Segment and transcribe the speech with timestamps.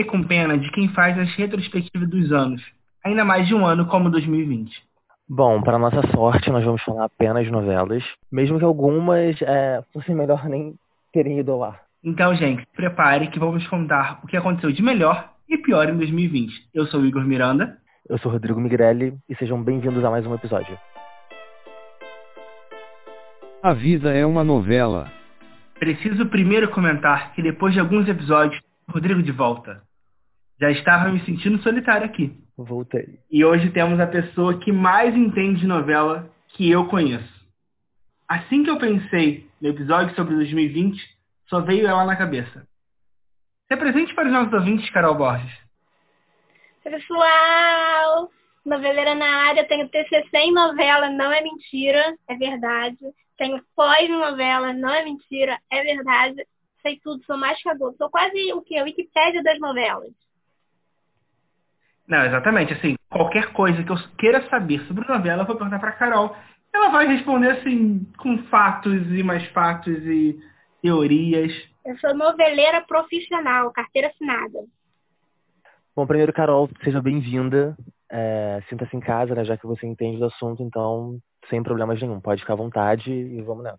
[0.00, 2.62] fiquei com pena de quem faz as retrospectivas dos anos,
[3.04, 4.70] ainda mais de um ano como 2020.
[5.28, 8.02] Bom, para nossa sorte, nós vamos falar apenas de novelas,
[8.32, 10.74] mesmo que algumas é, fossem melhor nem
[11.12, 11.80] terem ido ao ar.
[12.02, 15.96] Então, gente, se prepare que vamos contar o que aconteceu de melhor e pior em
[15.96, 16.52] 2020.
[16.74, 17.76] Eu sou o Igor Miranda.
[18.08, 20.76] Eu sou o Rodrigo Migrelli e sejam bem-vindos a mais um episódio.
[23.62, 25.12] A vida é uma novela.
[25.78, 29.89] Preciso primeiro comentar que depois de alguns episódios, Rodrigo de volta.
[30.60, 32.36] Já estava me sentindo solitário aqui.
[32.54, 33.18] Voltei.
[33.30, 37.40] E hoje temos a pessoa que mais entende de novela que eu conheço.
[38.28, 41.00] Assim que eu pensei no episódio sobre 2020,
[41.48, 42.66] só veio ela na cabeça.
[43.66, 45.50] Se apresente para os nossos ouvintes, Carol Borges.
[46.84, 48.30] Pessoal,
[48.64, 52.98] noveleira na área, tenho TCC em novela, não é mentira, é verdade.
[53.38, 56.46] Tenho pós em novela, não é mentira, é verdade.
[56.82, 57.96] Sei tudo, sou mais que adulto.
[57.96, 58.76] Sou quase o que?
[58.76, 60.12] A Wikipédia das novelas.
[62.10, 62.72] Não, exatamente.
[62.72, 66.36] Assim, qualquer coisa que eu queira saber sobre novela, eu vou perguntar para Carol.
[66.74, 70.36] Ela vai responder assim, com fatos e mais fatos e
[70.82, 71.52] teorias.
[71.86, 74.58] Eu sou noveleira profissional, carteira assinada.
[75.94, 77.76] Bom, primeiro, Carol, seja bem-vinda.
[78.10, 81.16] É, Sinta-se em casa, né, já que você entende do assunto, então,
[81.48, 82.20] sem problemas nenhum.
[82.20, 83.78] Pode ficar à vontade e vamos nessa.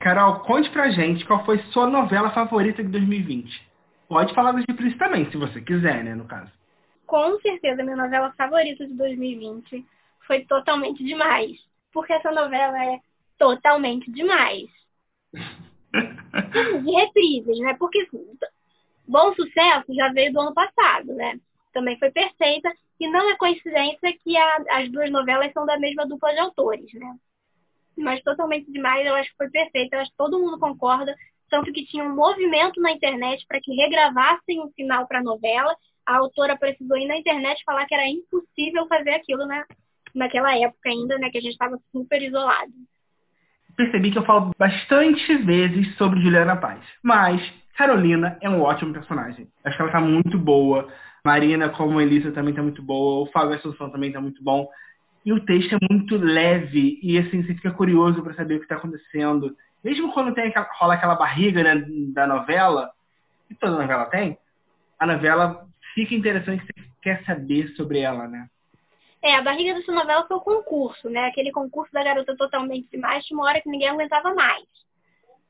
[0.00, 3.71] Carol, conte pra gente qual foi sua novela favorita de 2020.
[4.12, 6.52] Pode falar dos reprises também, se você quiser, né, no caso.
[7.06, 9.86] Com certeza, minha novela favorita de 2020
[10.26, 11.58] foi Totalmente Demais.
[11.90, 13.00] Porque essa novela é
[13.38, 14.68] totalmente demais.
[15.32, 17.74] de reprises, né?
[17.78, 18.06] Porque
[19.08, 21.40] Bom Sucesso já veio do ano passado, né?
[21.72, 22.70] Também foi perfeita.
[23.00, 26.92] E não é coincidência que a, as duas novelas são da mesma dupla de autores,
[26.92, 27.16] né?
[27.96, 29.96] Mas totalmente demais, eu acho que foi perfeita.
[29.96, 31.16] Eu acho que todo mundo concorda.
[31.52, 35.76] Tanto que tinha um movimento na internet para que regravassem o final para a novela.
[36.06, 39.62] A autora precisou ir na internet falar que era impossível fazer aquilo né?
[40.14, 41.28] naquela época ainda, né?
[41.28, 42.72] Que a gente estava super isolado.
[43.76, 46.80] Percebi que eu falo bastante vezes sobre Juliana Paz.
[47.02, 47.42] Mas
[47.76, 49.46] Carolina é um ótimo personagem.
[49.62, 50.88] Acho que ela tá muito boa.
[51.22, 53.24] Marina, como Elisa, também tá muito boa.
[53.24, 54.66] O Fábio Assunção também tá muito bom.
[55.22, 58.64] E o texto é muito leve e assim, você fica curioso para saber o que
[58.64, 59.54] está acontecendo.
[59.82, 62.92] Mesmo quando tem aquela, rola aquela barriga né, da novela,
[63.48, 64.38] que toda novela tem,
[64.98, 68.48] a novela fica interessante, você quer saber sobre ela, né?
[69.20, 71.26] É, a barriga dessa novela foi o concurso, né?
[71.26, 74.64] Aquele concurso da garota totalmente demais, de uma hora que ninguém aguentava mais.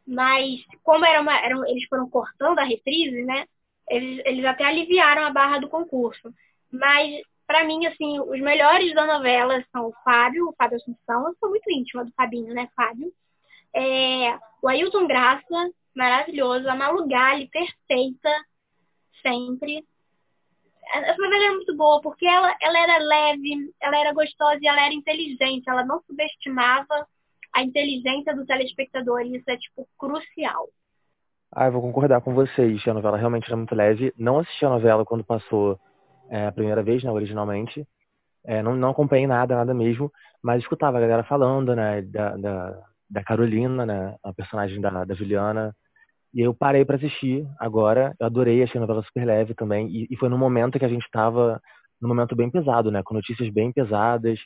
[0.06, 3.46] Mas como era uma, era, eles foram cortando a reprise, né?
[3.88, 6.32] Eles, eles até aliviaram a barra do concurso.
[6.70, 11.28] Mas, para mim, assim, os melhores da novela são o Fábio, o Fábio Assunção.
[11.28, 13.12] Eu sou muito íntima do Fabinho, né, Fábio?
[13.74, 16.68] É, o Ailton Graça, maravilhoso.
[16.68, 18.30] A Malu Gali, perfeita,
[19.22, 19.84] sempre.
[20.94, 24.84] Essa novela era muito boa, porque ela, ela era leve, ela era gostosa e ela
[24.84, 25.68] era inteligente.
[25.68, 27.06] Ela não subestimava
[27.52, 29.22] a inteligência do telespectador.
[29.22, 30.68] E isso é, tipo, crucial.
[31.54, 32.86] Ah, eu vou concordar com vocês.
[32.86, 34.12] A novela realmente era muito leve.
[34.16, 35.78] Não assisti a novela quando passou
[36.30, 37.86] é, a primeira vez, né, originalmente.
[38.44, 40.10] É, não, não acompanhei nada, nada mesmo.
[40.42, 45.14] Mas escutava a galera falando, né, da, da, da Carolina, né, a personagem da, da
[45.14, 45.74] Juliana.
[46.34, 48.14] E eu parei para assistir agora.
[48.18, 49.86] Eu adorei, achei a novela super leve também.
[49.88, 51.60] E, e foi no momento que a gente estava
[52.00, 54.38] num momento bem pesado, né, com notícias bem pesadas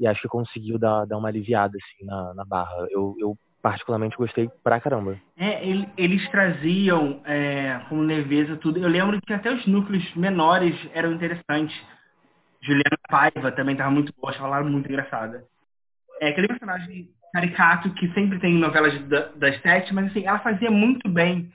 [0.00, 2.86] e acho que conseguiu dar, dar uma aliviada assim na, na barra.
[2.90, 5.16] Eu, eu particularmente gostei pra caramba.
[5.36, 8.78] É, ele, eles traziam é, com leveza tudo.
[8.78, 11.76] Eu lembro que até os núcleos menores eram interessantes.
[12.60, 15.44] Juliana Paiva também estava muito boa, achava ela muito engraçada.
[16.20, 18.94] É aquele personagem caricato que sempre tem novelas
[19.36, 21.52] das sete, mas assim, ela fazia muito bem.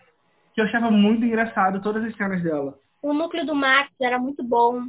[0.53, 2.77] Que eu achava muito engraçado todas as cenas dela.
[3.01, 4.81] O núcleo do Max era muito bom.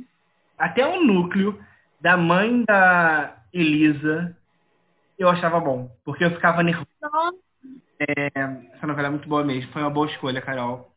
[0.56, 1.58] Até o núcleo
[2.00, 4.36] da mãe da Elisa,
[5.18, 6.88] eu achava bom, porque eu ficava nervoso.
[8.00, 8.28] É,
[8.72, 10.90] essa novela é muito boa mesmo, foi uma boa escolha, Carol.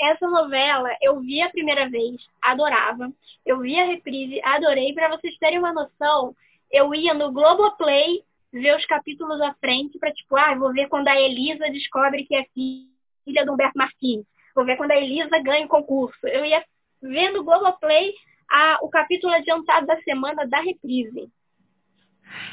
[0.00, 3.12] Essa novela eu vi a primeira vez, adorava.
[3.44, 4.94] Eu vi a reprise, adorei.
[4.94, 6.36] Para vocês terem uma noção,
[6.70, 8.22] eu ia no Globoplay
[8.52, 12.34] ver os capítulos à frente para tipo, ah, vou ver quando a Elisa descobre que
[12.34, 14.24] é filha do Humberto Martins.
[14.54, 16.26] Vou ver quando a Elisa ganha o concurso.
[16.26, 16.64] Eu ia
[17.02, 18.12] vendo o Globoplay
[18.50, 21.30] a, o capítulo adiantado da semana da reprise.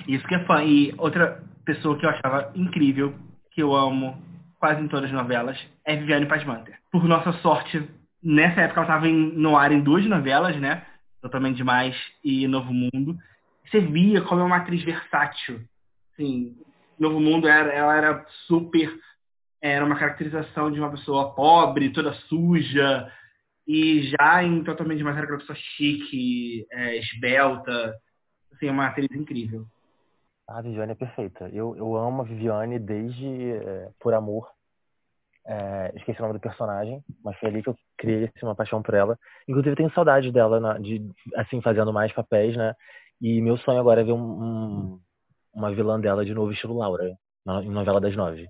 [0.08, 0.64] Isso que é fã.
[0.64, 3.14] E outra pessoa que eu achava incrível,
[3.52, 4.22] que eu amo
[4.60, 6.80] quase em todas as novelas, é Viviane Pasmanter.
[6.92, 7.88] Por nossa sorte,
[8.22, 10.86] nessa época ela estava no ar em duas novelas, né?
[11.22, 13.18] Totalmente Demais e Novo Mundo.
[13.66, 15.62] Você via como é uma atriz versátil.
[16.16, 16.56] Assim,
[16.98, 18.90] Novo Mundo era, ela era super.
[19.62, 23.12] Era uma caracterização de uma pessoa pobre, toda suja,
[23.68, 27.96] E já em Totalmente Demais era aquela pessoa chique, é, esbelta.
[28.54, 29.66] Assim, é uma atriz incrível.
[30.48, 31.50] A Viviane é perfeita.
[31.52, 34.48] Eu, eu amo a Viviane desde é, Por Amor.
[35.48, 38.82] É, esqueci o nome do personagem, mas foi ali que eu criei assim, uma paixão
[38.82, 39.18] por ela.
[39.48, 42.74] Inclusive, tenho saudade dela, na, de, assim, fazendo mais papéis, né?
[43.22, 45.00] E meu sonho agora é ver um, um,
[45.56, 47.16] uma vilã dela de novo, estilo Laura,
[47.46, 48.48] na, em novela das nove.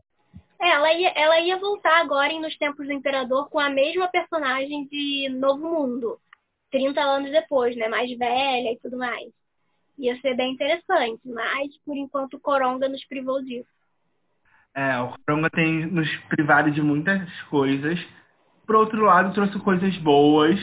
[0.60, 4.07] É, ela ia, ela ia voltar agora em Nos Tempos do Imperador com a mesma
[4.07, 6.18] personagem de Novo Mundo.
[6.72, 7.88] 30 anos depois, né?
[7.88, 9.31] Mais velha e tudo mais.
[9.98, 13.69] Ia ser bem interessante, mas por enquanto o Coronga nos privou disso.
[14.74, 18.00] É, o Coronga tem nos privado de muitas coisas.
[18.66, 20.60] Por outro lado, trouxe coisas boas,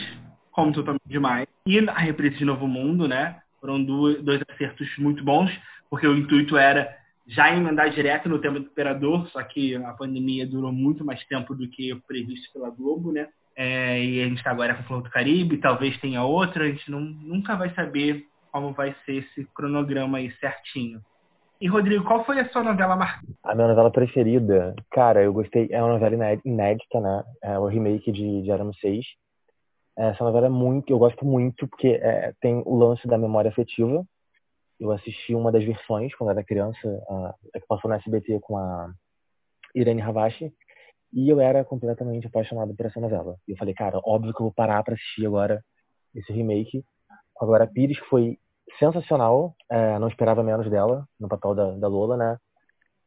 [0.51, 1.47] como Totalmente Demais.
[1.65, 3.41] E a reprise de Novo Mundo, né?
[3.59, 5.49] Foram dois, dois acertos muito bons,
[5.93, 6.91] porque o intuito era
[7.27, 11.53] já emendar direto no tema do Imperador, só que a pandemia durou muito mais tempo
[11.53, 13.27] do que previsto pela Globo, né?
[13.55, 16.89] É, e a gente está agora com o do Caribe, talvez tenha outra, a gente
[16.89, 20.99] não, nunca vai saber como vai ser esse cronograma aí certinho.
[21.61, 23.31] E, Rodrigo, qual foi a sua novela marcante?
[23.43, 27.23] A minha novela preferida, cara, eu gostei, é uma novela inédita, né?
[27.43, 29.05] É o remake de, de Aramo 6.
[29.95, 34.03] Essa novela é muito, eu gosto muito, porque é, tem o lance da memória afetiva,
[34.83, 36.77] eu assisti uma das versões quando era criança,
[37.09, 38.91] a, que passou na SBT com a
[39.73, 40.53] Irene Havashi,
[41.13, 43.37] e eu era completamente apaixonado por essa novela.
[43.47, 45.63] E eu falei, cara, óbvio que eu vou parar para assistir agora
[46.13, 46.83] esse remake
[47.33, 48.37] com a Pires, foi
[48.77, 52.37] sensacional, é, não esperava menos dela no papel da, da Lola, né?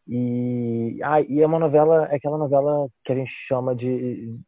[0.08, 4.38] E, ah, e é uma novela, é aquela novela que a gente chama de.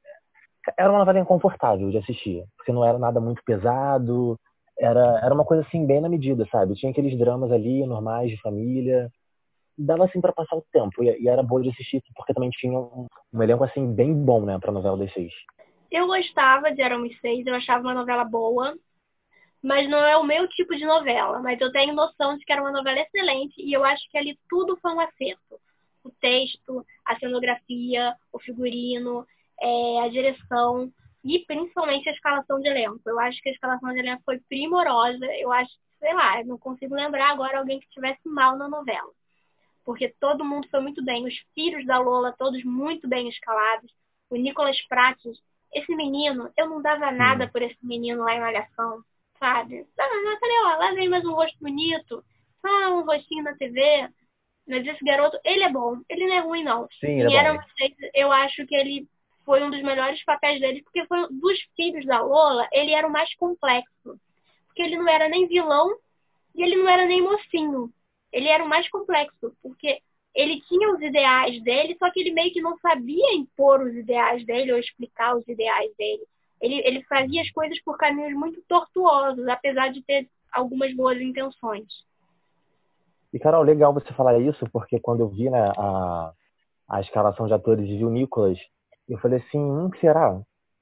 [0.78, 4.38] Era uma novela inconfortável de assistir, porque não era nada muito pesado,
[4.78, 6.74] era, era uma coisa assim, bem na medida, sabe?
[6.74, 9.10] Tinha aqueles dramas ali, normais, de família.
[9.76, 11.02] Dava assim para passar o tempo.
[11.02, 14.44] E, e, era boa de assistir, porque também tinha um, um elenco assim, bem bom,
[14.44, 15.32] né, pra novela das seis.
[15.90, 18.76] Eu gostava de Éramos Seis, eu achava uma novela boa,
[19.62, 21.40] mas não é o meu tipo de novela.
[21.40, 24.38] Mas eu tenho noção de que era uma novela excelente e eu acho que ali
[24.48, 25.58] tudo foi um acerto.
[26.04, 29.26] O texto, a cenografia, o figurino,
[29.60, 30.92] é, a direção
[31.24, 33.00] e principalmente a escalação de elenco.
[33.06, 35.26] Eu acho que a escalação de elenco foi primorosa.
[35.36, 39.10] Eu acho, sei lá, não consigo lembrar agora alguém que estivesse mal na novela.
[39.84, 41.26] Porque todo mundo foi muito bem.
[41.26, 43.90] Os filhos da Lola, todos muito bem escalados.
[44.30, 45.38] O Nicolas Prates,
[45.72, 49.02] esse menino, eu não dava nada por esse menino lá em Malhação,
[49.38, 49.86] sabe?
[49.98, 52.22] Ah, falei, ó, lá vem mais um rosto bonito.
[52.62, 54.08] Ah, um rostinho na TV.
[54.66, 56.02] Mas esse garoto, ele é bom.
[56.08, 56.86] Ele não é ruim, não.
[57.00, 57.60] Sim, ele é bom.
[58.14, 59.08] eu acho que ele
[59.48, 63.10] foi um dos melhores papéis dele, porque foi dos filhos da Lola, ele era o
[63.10, 64.20] mais complexo.
[64.66, 65.88] Porque ele não era nem vilão
[66.54, 67.90] e ele não era nem mocinho.
[68.30, 70.00] Ele era o mais complexo, porque
[70.34, 74.44] ele tinha os ideais dele, só que ele meio que não sabia impor os ideais
[74.44, 76.24] dele ou explicar os ideais dele.
[76.60, 81.86] Ele, ele fazia as coisas por caminhos muito tortuosos, apesar de ter algumas boas intenções.
[83.32, 86.32] E, Carol, legal você falar isso, porque quando eu vi né, a,
[86.86, 88.58] a escalação de atores e vi o Nicolas,
[89.08, 90.40] eu falei assim, hum, será?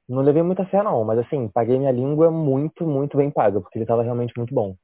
[0.08, 3.78] Não levei muita fé não, mas assim, paguei minha língua muito, muito bem paga, porque
[3.78, 4.76] ele estava realmente muito bom.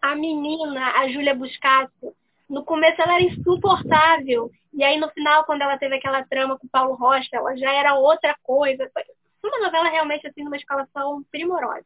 [0.00, 2.14] A menina, a Júlia Buscato,
[2.48, 4.50] no começo ela era insuportável.
[4.72, 7.72] E aí no final, quando ela teve aquela trama com o Paulo Rocha, ela já
[7.72, 8.88] era outra coisa.
[8.92, 11.84] Foi uma novela realmente assim, numa escalação primorosa.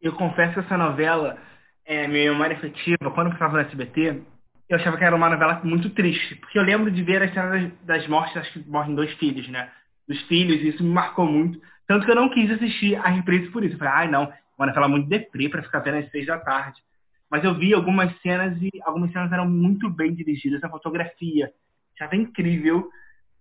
[0.00, 1.38] Eu confesso que essa novela,
[1.84, 4.22] é, minha memória efetiva, quando eu estava no SBT,
[4.68, 7.72] eu achava que era uma novela muito triste, porque eu lembro de ver as cenas
[7.84, 9.70] das mortes, acho que morrem dois filhos, né?
[10.06, 11.60] Dos filhos, e isso me marcou muito.
[11.86, 13.74] Tanto que eu não quis assistir a reprise por isso.
[13.74, 16.82] Eu falei, ai não, uma novela muito deprê para ficar vendo às seis da tarde.
[17.30, 21.50] Mas eu vi algumas cenas e algumas cenas eram muito bem dirigidas, a fotografia
[21.92, 22.88] estava incrível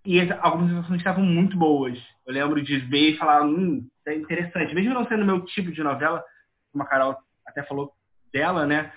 [0.06, 1.98] e algumas situações estavam muito boas.
[2.26, 4.74] Eu lembro de ver e falar, hum, é interessante.
[4.74, 6.24] Mesmo não sendo meu tipo de novela,
[6.72, 7.92] como a Carol até falou
[8.32, 8.92] dela, né?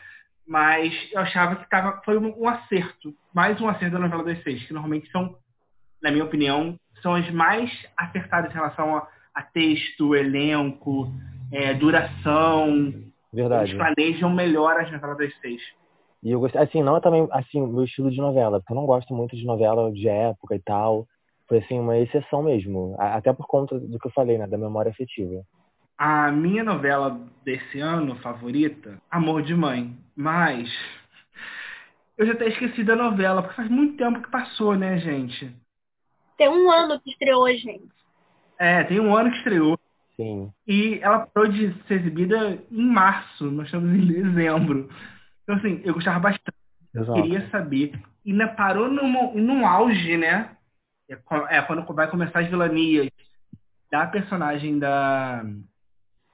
[0.50, 4.42] Mas eu achava que tava, foi um, um, acerto, mais um acerto da novela das
[4.42, 5.36] seis, que normalmente são,
[6.02, 11.06] na minha opinião, são as mais acertadas em relação a, a texto, elenco,
[11.52, 12.92] é, duração.
[13.32, 13.70] Verdade.
[13.70, 15.62] Eles planejam melhor as novelas das seis.
[16.20, 18.76] E eu gostei, assim, não é também, assim, o meu estilo de novela, porque eu
[18.76, 21.06] não gosto muito de novela de época e tal.
[21.48, 24.90] Foi, assim, uma exceção mesmo, até por conta do que eu falei, né, da memória
[24.90, 25.44] afetiva.
[26.00, 29.94] A minha novela desse ano favorita, Amor de Mãe.
[30.16, 30.66] Mas
[32.16, 35.54] eu já até esqueci da novela, porque faz muito tempo que passou, né, gente?
[36.38, 37.92] Tem um ano que estreou, gente.
[38.58, 39.78] É, tem um ano que estreou.
[40.16, 40.50] Sim.
[40.66, 44.88] E ela parou de ser exibida em março, nós estamos em dezembro.
[45.42, 46.56] Então, assim, eu gostava bastante.
[46.94, 47.12] Exato.
[47.12, 47.92] Queria saber.
[48.24, 50.56] E ainda parou num, num auge, né?
[51.10, 51.18] É,
[51.50, 53.10] é quando vai começar as vilanias
[53.90, 55.44] da personagem da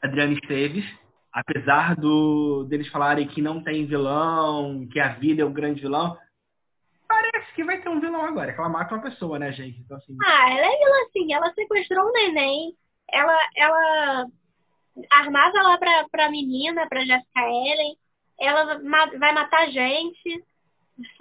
[0.06, 0.84] Adriana Esteves,
[1.32, 6.16] apesar do deles falarem que não tem vilão, que a vida é o grande vilão,
[7.08, 9.78] parece que vai ter um vilão agora, que ela mata uma pessoa, né, gente?
[9.80, 10.16] Então, assim...
[10.24, 12.74] Ah, ela é vilã sim, ela sequestrou um neném,
[13.10, 14.26] ela, ela
[15.12, 17.96] armava lá pra, pra menina, pra Jessica Ellen,
[18.40, 18.78] ela
[19.18, 20.44] vai matar gente,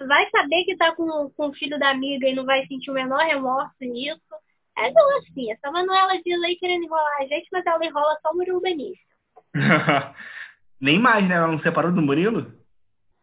[0.06, 2.94] vai saber que tá com, com o filho da amiga e não vai sentir o
[2.94, 4.20] menor remorso nisso.
[4.78, 8.30] É vilã sim, essa Manuela diz aí querendo enrolar a gente, mas ela enrola só
[8.30, 9.04] o Murilo Benício.
[10.80, 11.36] Nem mais, né?
[11.36, 12.52] Ela não separou do Murilo?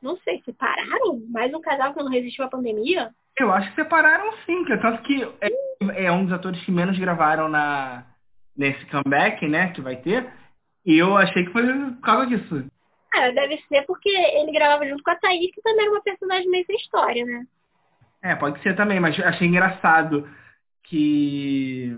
[0.01, 1.21] Não sei, separaram?
[1.29, 3.11] Mais um casal que não resistiu à pandemia?
[3.39, 6.71] Eu acho que separaram sim, que é tanto que é, é, um dos atores que
[6.71, 8.03] menos gravaram na,
[8.55, 10.27] nesse comeback, né, que vai ter.
[10.85, 12.65] E eu achei que foi por causa disso.
[13.15, 16.49] Ah, deve ser porque ele gravava junto com a Thaís, que também era uma personagem
[16.49, 17.45] meio sem história, né?
[18.23, 20.27] É, pode ser também, mas achei engraçado
[20.93, 21.97] que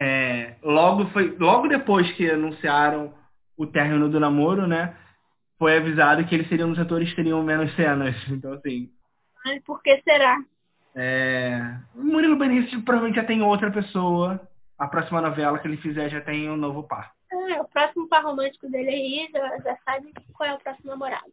[0.00, 3.12] é, logo foi logo depois que anunciaram
[3.58, 4.96] o término do namoro, né?
[5.58, 8.16] Foi avisado que eles seriam os atores que teriam menos cenas.
[8.30, 8.88] Então, assim.
[9.46, 10.38] Ai, por que será?
[10.94, 14.40] É, o Murilo Benício provavelmente já tem outra pessoa.
[14.78, 17.12] A próxima novela que ele fizer já tem um novo par.
[17.30, 21.30] É, o próximo par romântico dele aí já, já sabe qual é o próximo namorado.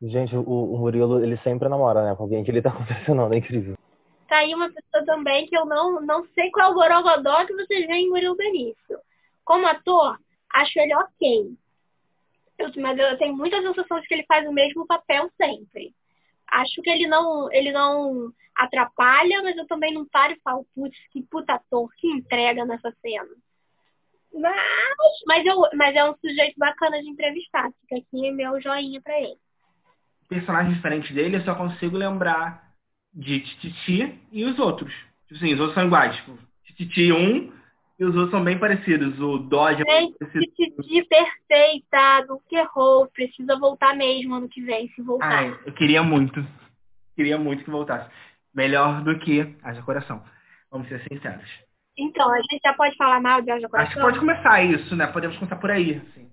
[0.00, 2.16] Gente, o, o Murilo, ele sempre namora, né?
[2.16, 3.76] Com alguém que ele tá confessionando, é incrível
[4.28, 7.54] tá aí uma pessoa também que eu não, não sei qual é o borogodó que
[7.54, 8.98] vocês veem em Murilo Benício.
[9.44, 10.18] Como ator,
[10.52, 11.56] acho ele ok.
[12.58, 15.94] Eu, mas eu tenho muita sensação de que ele faz o mesmo papel sempre.
[16.46, 20.96] Acho que ele não, ele não atrapalha, mas eu também não paro e falo, putz,
[21.10, 23.28] que puta ator, que entrega nessa cena.
[24.32, 27.70] Mas, mas, eu, mas é um sujeito bacana de entrevistar.
[27.80, 29.38] Fica aqui meu joinha pra ele.
[30.28, 32.67] Personagem diferente dele, eu só consigo lembrar
[33.18, 34.94] de Tititi e os outros.
[35.26, 36.16] Tipo assim, os outros são iguais.
[36.16, 37.52] Tipo, Tititi 1
[37.98, 39.18] e os outros são bem parecidos.
[39.20, 40.46] O Dodge é parecido.
[40.54, 43.08] Tititi perfeita, do que errou.
[43.08, 45.26] Precisa voltar mesmo ano que vem, se voltar.
[45.26, 46.46] Ai, eu queria muito.
[47.16, 48.08] Queria muito que voltasse.
[48.54, 50.22] Melhor do que Haja Coração.
[50.70, 51.50] Vamos ser sinceros.
[51.96, 53.88] Então, a gente já pode falar mal de Haja Coração?
[53.88, 55.08] Acho que pode começar isso, né?
[55.08, 55.96] Podemos começar por aí.
[55.96, 56.27] Assim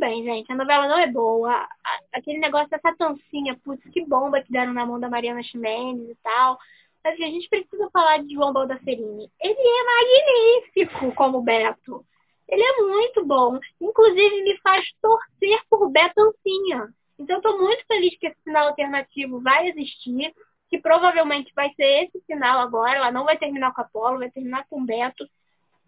[0.00, 0.50] bem, gente.
[0.50, 1.68] A novela não é boa.
[2.12, 6.16] Aquele negócio dessa tancinha, putz, que bomba que deram na mão da Mariana Ximenes e
[6.22, 6.58] tal.
[7.04, 9.30] Mas assim, a gente precisa falar de João Baldacerini.
[9.40, 12.04] Ele é magnífico como Beto.
[12.48, 13.58] Ele é muito bom.
[13.80, 16.92] Inclusive, me faz torcer por Betancinha.
[17.18, 20.34] Então, eu tô muito feliz que esse sinal alternativo vai existir,
[20.68, 22.96] que provavelmente vai ser esse sinal agora.
[22.96, 25.28] Ela não vai terminar com a Apolo, vai terminar com o Beto.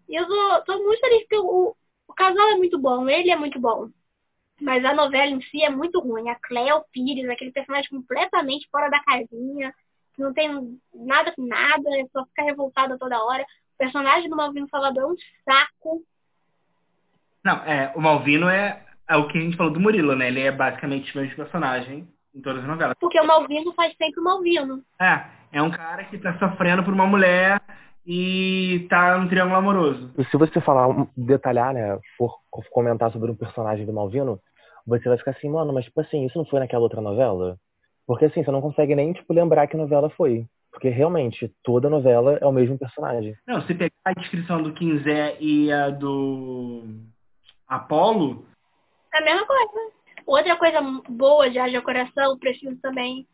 [0.07, 0.27] E eu
[0.65, 1.75] tô muito feliz porque o,
[2.07, 3.89] o casal é muito bom, ele é muito bom.
[4.61, 6.29] Mas a novela em si é muito ruim.
[6.29, 9.73] A Cleo Pires, aquele personagem completamente fora da casinha,
[10.13, 13.43] que não tem nada com nada, só fica revoltada toda hora.
[13.43, 16.03] O personagem do Malvino Salvador é um saco.
[17.43, 20.27] Não, é, o Malvino é, é o que a gente falou do Murilo, né?
[20.27, 22.95] Ele é basicamente o mesmo personagem em todas as novelas.
[22.99, 24.83] Porque o Malvino faz sempre o Malvino.
[25.01, 27.59] É, é um cara que tá sofrendo por uma mulher
[28.05, 30.11] e tá no triângulo amoroso.
[30.29, 32.39] Se você falar, detalhar, né, for
[32.71, 34.39] comentar sobre um personagem do Malvino,
[34.85, 37.57] você vai ficar assim, mano, mas tipo assim, isso não foi naquela outra novela?
[38.05, 40.45] Porque assim, você não consegue nem, tipo, lembrar que novela foi.
[40.71, 43.35] Porque realmente, toda novela é o mesmo personagem.
[43.47, 46.83] Não, se pegar a descrição do Quinzé e a do
[47.67, 48.45] Apolo.
[49.13, 49.93] É a mesma coisa.
[50.25, 53.27] Outra coisa boa de Haja Coração, preciso também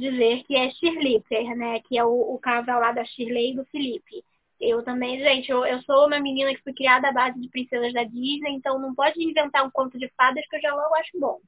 [0.00, 1.22] dizer que é Shirley,
[1.56, 1.80] né?
[1.80, 4.24] Que é o, o casal lá da Shirley e do Felipe.
[4.60, 7.92] Eu também, gente, eu, eu sou uma menina que fui criada à base de princesas
[7.94, 11.18] da Disney, então não pode inventar um conto de fadas que eu já logo acho
[11.18, 11.38] bom.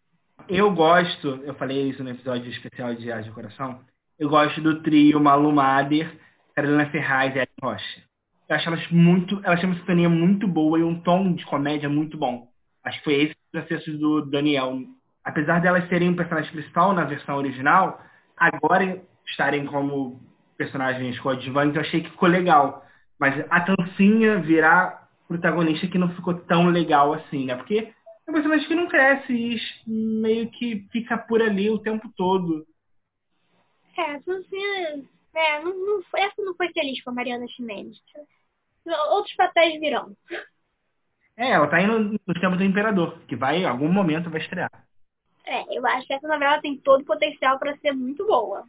[0.48, 3.80] Eu gosto, eu falei isso no episódio especial de Age de Coração,
[4.18, 6.18] eu gosto do trio Malu Mader,
[6.54, 8.02] Carolina Ferraz e Ellen Rocha.
[8.48, 11.88] Eu acho elas muito, elas têm uma sintonia muito boa e um tom de comédia
[11.88, 12.48] muito bom.
[12.84, 14.78] Acho que foi esse o processo do Daniel.
[15.24, 18.00] Apesar delas serem um personagem principal na versão original,
[18.36, 20.20] agora estarem como
[20.56, 22.84] personagens coadjuvantes, eu achei que ficou legal.
[23.18, 27.56] Mas a Tancinha virar protagonista que não ficou tão legal assim, né?
[27.56, 27.92] Porque
[28.26, 32.66] é um personagem que não cresce e meio que fica por ali o tempo todo.
[33.96, 35.04] É, a Tancinha...
[35.34, 37.98] É, não, não, essa não foi feliz com a Mariana Ximenes.
[39.10, 40.14] Outros papéis virão.
[41.36, 44.70] É, ela tá indo no tempo do Imperador, que vai, em algum momento, vai estrear.
[45.46, 48.64] É, eu acho que essa novela tem todo o potencial para ser muito boa.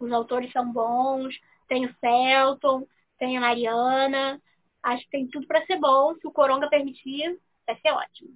[0.00, 1.34] Os autores são bons,
[1.68, 2.86] tem o Felton,
[3.18, 4.40] tem a Mariana.
[4.82, 6.14] Acho que tem tudo para ser bom.
[6.14, 8.30] Se o Coronga permitir, vai ser ótimo.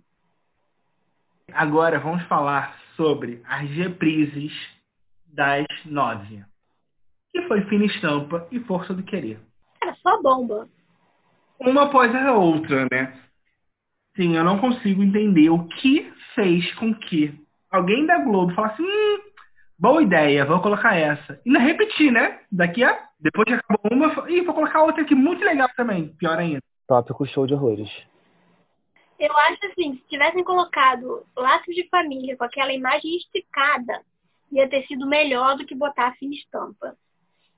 [1.52, 4.52] Agora vamos falar sobre as reprises
[5.26, 6.44] das nove.
[7.32, 9.40] Que foi Fina Estampa e Força do Querer.
[9.80, 10.68] Cara, só bomba.
[11.58, 13.20] Uma após a outra, né?
[14.16, 17.39] Sim, eu não consigo entender o que fez com que
[17.70, 19.18] alguém da Globo falasse, hum,
[19.78, 21.40] boa ideia, vou colocar essa.
[21.44, 22.40] E não repetir, né?
[22.50, 23.08] Daqui a.
[23.18, 26.62] Depois que acabou uma, e vou colocar outra aqui muito legal também, pior ainda.
[26.86, 27.90] Tópico show de horrores.
[29.18, 34.00] Eu acho assim, se tivessem colocado laços de família com aquela imagem esticada,
[34.50, 36.96] ia ter sido melhor do que botar a fina estampa.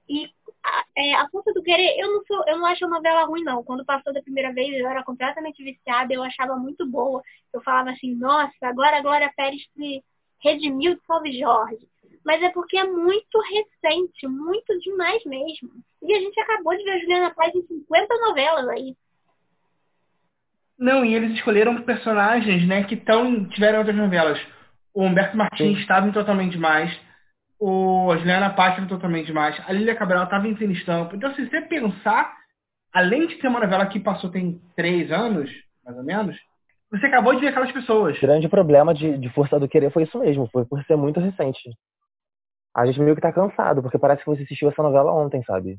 [0.08, 0.28] E
[0.64, 3.42] a, é, a Força do Querer, eu não, sou, eu não acho a novela ruim,
[3.42, 3.64] não.
[3.64, 7.22] Quando passou da primeira vez, eu era completamente viciada, eu achava muito boa.
[7.52, 10.02] Eu falava assim, nossa, agora a Glória Pérez se
[10.42, 11.88] redimiu de Salve Jorge.
[12.24, 15.70] Mas é porque é muito recente, muito demais mesmo.
[16.02, 18.96] E a gente acabou de ver a Juliana Paz em 50 novelas aí.
[20.78, 24.40] Não, e eles escolheram personagens, né, que tão, tiveram outras novelas.
[24.94, 26.92] O Humberto Martins estava em Totalmente Demais.
[27.64, 29.56] O a Juliana Pátria Totalmente Demais.
[29.68, 31.14] A Lília Cabral estava em Cine Estampa.
[31.14, 32.36] Então, se você pensar,
[32.92, 35.48] além de ter uma novela que passou tem três anos,
[35.84, 36.36] mais ou menos,
[36.90, 38.18] você acabou de ver aquelas pessoas.
[38.18, 40.48] O grande problema de, de Força do Querer foi isso mesmo.
[40.50, 41.70] Foi por ser muito recente.
[42.74, 45.78] A gente meio que tá cansado, porque parece que você assistiu essa novela ontem, sabe?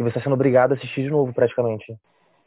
[0.00, 1.94] E você tá sendo obrigado a assistir de novo, praticamente.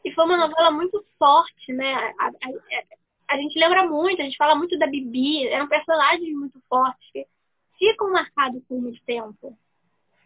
[0.04, 1.94] E foi uma novela muito forte, né?
[1.94, 6.30] A, a, a, a gente lembra muito, a gente fala muito da Bibi, eram personagens
[6.36, 7.26] muito fortes que
[7.78, 9.56] ficam marcados por muito tempo.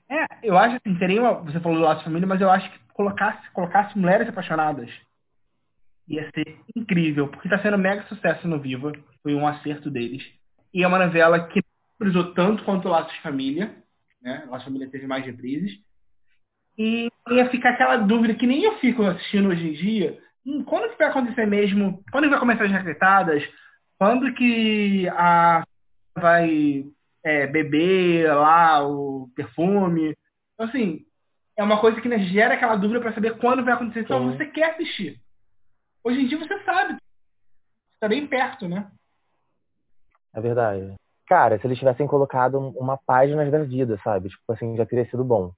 [0.08, 2.78] É, eu acho assim, teria uma, você falou do Laço Família, mas eu acho que
[2.92, 4.90] colocasse, colocasse mulheres apaixonadas
[6.10, 8.92] ia ser incrível, porque está sendo mega sucesso no Viva,
[9.22, 10.22] foi um acerto deles.
[10.74, 11.62] E é uma novela que
[12.00, 13.76] não tanto quanto o Laços Família,
[14.20, 14.44] né?
[14.48, 15.78] Laços Família teve mais reprises,
[16.76, 20.18] e ia ficar aquela dúvida que nem eu fico assistindo hoje em dia.
[20.44, 22.02] Hum, quando que vai acontecer mesmo?
[22.10, 23.42] Quando que vai começar as recretadas?
[23.98, 25.62] Quando que a
[26.16, 26.84] vai
[27.24, 30.16] é, beber lá o perfume?
[30.54, 31.04] Então, assim,
[31.56, 34.00] é uma coisa que né, gera aquela dúvida para saber quando vai acontecer.
[34.00, 35.20] Então, você quer assistir.
[36.02, 36.96] Hoje em dia você sabe.
[37.94, 38.90] Está bem perto, né?
[40.34, 40.94] É verdade.
[41.26, 44.30] Cara, se eles tivessem colocado uma página da vida, sabe?
[44.30, 45.52] Tipo assim, já teria sido bom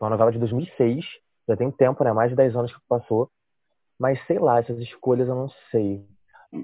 [0.00, 1.04] uma novela de 2006,
[1.48, 2.12] já tem tempo, né?
[2.12, 3.30] Mais de 10 anos que passou.
[3.98, 6.04] Mas sei lá, essas escolhas eu não sei.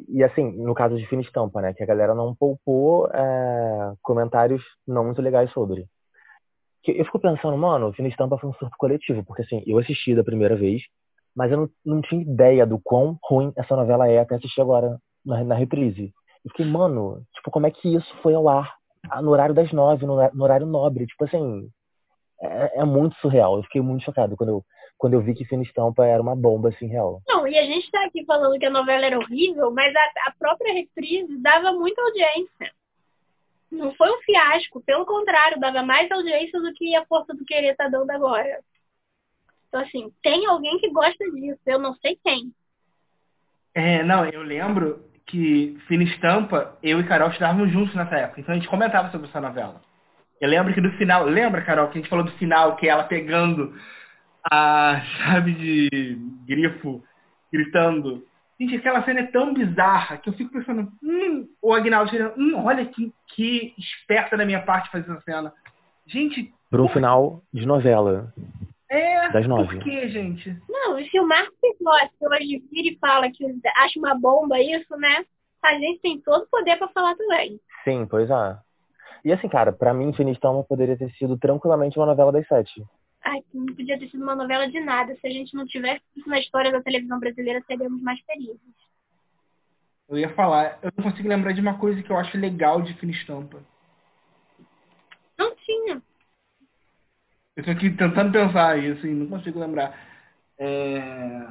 [0.09, 1.73] E assim, no caso de Fina Estampa, né?
[1.75, 5.87] Que a galera não poupou é, comentários não muito legais sobre.
[6.87, 10.25] Eu fico pensando, mano, Fina Estampa foi um surto coletivo, porque assim, eu assisti da
[10.25, 10.83] primeira vez,
[11.35, 14.99] mas eu não, não tinha ideia do quão ruim essa novela é até assistir agora
[15.25, 16.13] na, na reprise.
[16.45, 18.75] E fiquei, mano, tipo, como é que isso foi ao ar?
[19.21, 21.07] No horário das nove, no, no horário nobre.
[21.07, 21.69] Tipo assim,
[22.43, 23.57] é, é, muito surreal.
[23.57, 24.65] Eu fiquei muito chocado quando eu,
[24.99, 27.21] quando eu vi que Fina Estampa era uma bomba, assim, real.
[27.29, 27.82] Não, e a gente
[28.13, 32.71] aqui falando que a novela era horrível, mas a, a própria reprise dava muita audiência.
[33.71, 37.75] Não foi um fiasco, pelo contrário, dava mais audiência do que a Força do Querer
[37.75, 38.61] tá dando agora.
[39.69, 42.53] Então, assim, tem alguém que gosta disso, eu não sei quem.
[43.75, 48.53] É, não, eu lembro que Fina Estampa, eu e Carol estávamos juntos nessa época, então
[48.53, 49.81] a gente comentava sobre essa novela.
[50.39, 53.05] Eu lembro que do final, lembra, Carol, que a gente falou do final, que ela
[53.05, 53.75] pegando
[54.51, 57.03] a chave de grifo,
[57.53, 58.25] gritando.
[58.59, 62.87] Gente, aquela cena é tão bizarra que eu fico pensando, hum, o Agnaldo, hum, olha
[62.87, 65.53] que, que esperta da minha parte fazer essa cena.
[66.07, 66.53] Gente.
[66.71, 68.33] Para um final de novela.
[68.89, 69.77] É, das nove.
[69.77, 70.55] por que, gente?
[70.69, 73.45] Não, e se o Marcos Pigossi hoje vira e fala que
[73.77, 75.25] acha uma bomba isso, né?
[75.63, 77.59] A gente tem todo o poder para falar também.
[77.85, 78.59] Sim, pois é.
[79.25, 82.85] E assim, cara, pra mim, Finistão poderia ter sido tranquilamente uma novela das sete.
[83.25, 85.15] Ai, não podia ter sido uma novela de nada.
[85.17, 88.61] Se a gente não tivesse isso na história da televisão brasileira, seríamos mais felizes.
[90.09, 92.93] Eu ia falar, eu não consigo lembrar de uma coisa que eu acho legal de
[92.95, 93.63] Finistampa.
[95.39, 96.03] Não tinha.
[97.57, 99.99] Eu tô aqui tentando pensar isso e não consigo lembrar.
[100.59, 101.47] É...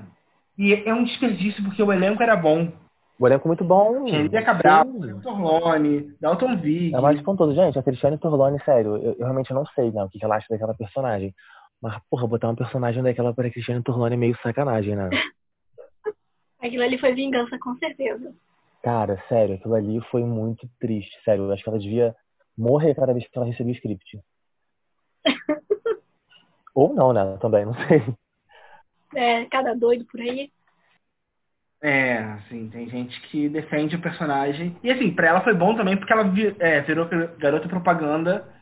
[0.57, 2.71] E é um desperdício porque o elenco era bom.
[3.19, 4.05] O elenco muito bom.
[4.05, 4.86] Lídia Cabral,
[5.21, 6.95] Torlone, Dalton Vig.
[6.95, 7.53] É mais pontuoso.
[7.53, 10.47] Gente, a Cristiane Torlone, sério, eu, eu, realmente não sei né, o que, ela acha
[10.49, 11.34] daquela personagem.
[11.82, 15.10] Mas, porra, botar um personagem daquela para Cristiane Torlone é meio sacanagem, né?
[16.62, 18.34] aquilo ali foi vingança, com certeza.
[18.84, 21.46] Cara, sério, aquilo ali foi muito triste, sério.
[21.46, 22.15] Eu acho que ela devia
[22.58, 24.20] morrer cada vez que ela recebia o script.
[26.76, 27.38] Ou não, né?
[27.41, 28.04] Também, não sei.
[29.15, 30.52] É, cada doido por aí.
[31.82, 34.78] É, assim, tem gente que defende o personagem.
[34.84, 37.08] E assim, pra ela foi bom também porque ela é, virou
[37.39, 38.61] garota propaganda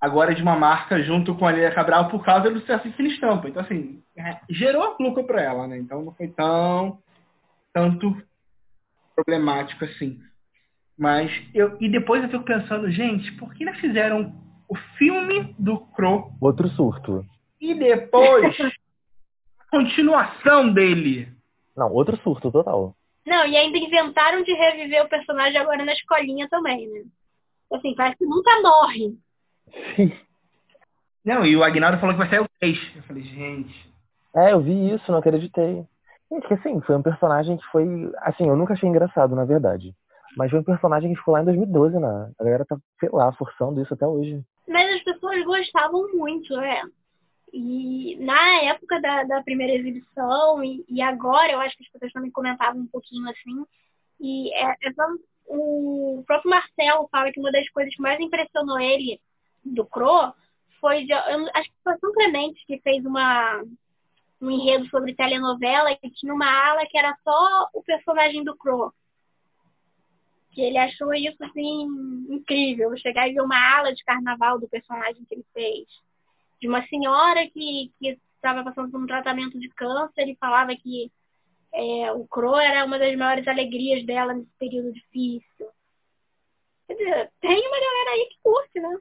[0.00, 3.08] agora de uma marca junto com a Lilia Cabral por causa do sucesso de Fina
[3.08, 3.48] Estampa.
[3.48, 5.78] Então, assim, é, gerou lucro pra ela, né?
[5.78, 6.98] Então não foi tão
[7.72, 8.16] tanto
[9.14, 10.18] problemático assim.
[10.98, 14.34] Mas eu e depois eu fico pensando, gente, por que não fizeram
[14.68, 16.32] o filme do Cro?
[16.40, 17.24] Outro surto.
[17.60, 18.56] E depois
[19.70, 21.28] continuação dele.
[21.76, 22.94] Não, outro surto total.
[23.24, 27.04] Não, e ainda inventaram de reviver o personagem agora na escolinha também, né?
[27.72, 29.16] Assim, parece que nunca morre.
[29.96, 30.12] Sim.
[31.24, 32.78] Não, e o Agnaldo falou que vai sair o 3.
[32.96, 33.90] Eu falei, gente.
[34.34, 35.84] É, eu vi isso, não acreditei.
[36.30, 37.84] Gente, que assim, foi um personagem que foi.
[38.18, 39.94] Assim, eu nunca achei engraçado, na verdade.
[40.36, 42.30] Mas foi um personagem que ficou lá em 2012, né?
[42.38, 44.40] A galera tá, sei lá, forçando isso até hoje.
[44.68, 46.82] Mas as pessoas gostavam muito, é.
[47.52, 52.12] E na época da, da primeira exibição, e, e, agora eu acho que as pessoas
[52.12, 53.64] também comentavam um pouquinho assim.
[54.20, 55.02] E é, é só,
[55.48, 59.20] o próprio Marcelo fala que uma das coisas que mais impressionou ele
[59.64, 60.32] do Cro
[60.80, 63.62] foi de, acho que foi São Clemente que fez uma
[64.40, 68.92] um enredo sobre telenovela e tinha uma ala que era só o personagem do Cro
[70.50, 71.84] que ele achou isso assim
[72.28, 75.86] incrível, chegar e ver uma ala de carnaval do personagem que ele fez.
[76.60, 81.10] De uma senhora que estava passando por um tratamento de câncer e falava que
[81.72, 85.68] é, o Cro era uma das maiores alegrias dela nesse período difícil.
[86.86, 88.98] Quer dizer, tem uma galera aí que curte, né?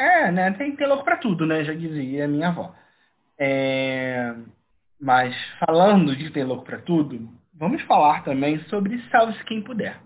[0.00, 0.50] É, né?
[0.52, 1.62] Tem que ter louco pra tudo, né?
[1.62, 2.74] Já dizia a minha avó.
[3.38, 4.34] É...
[4.98, 10.00] Mas falando de ter louco pra tudo, vamos falar também sobre Salve-se Quem Puder.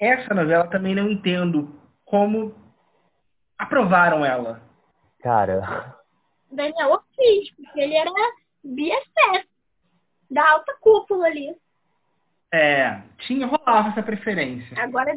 [0.00, 2.54] Essa novela também não entendo como
[3.58, 4.62] aprovaram ela.
[5.20, 5.96] Cara.
[6.52, 8.10] Daniel Ortiz, porque ele era
[8.62, 9.48] BFF
[10.30, 11.56] da alta cúpula ali.
[12.54, 14.80] É, tinha, rolava essa preferência.
[14.80, 15.12] Agora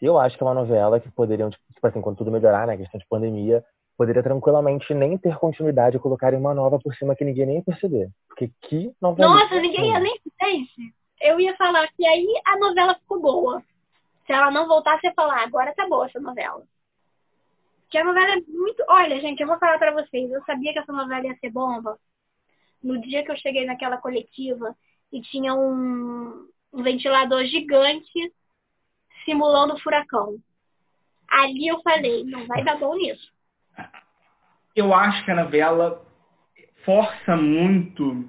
[0.00, 2.98] Eu acho que é uma novela que poderiam, tipo assim, quando tudo melhorar, né, questão
[2.98, 3.64] de pandemia,
[3.96, 7.62] poderia tranquilamente nem ter continuidade e colocarem uma nova por cima que ninguém nem ia
[7.62, 8.10] perceber.
[8.28, 9.34] Porque que novela.
[9.34, 10.94] Nossa, ninguém ia nem gente.
[11.20, 13.62] Eu ia falar que aí a novela ficou boa.
[14.26, 16.62] Se ela não voltasse a falar, agora tá boa essa novela.
[17.88, 18.84] Que a novela é muito.
[18.88, 20.30] Olha, gente, eu vou falar para vocês.
[20.30, 21.98] Eu sabia que essa novela ia ser bomba.
[22.82, 24.76] No dia que eu cheguei naquela coletiva
[25.12, 28.32] e tinha um, um ventilador gigante
[29.26, 30.36] simulando furacão.
[31.30, 33.36] Ali eu falei, não vai dar bom nisso
[34.76, 36.02] eu acho que a novela
[36.84, 38.28] força muito.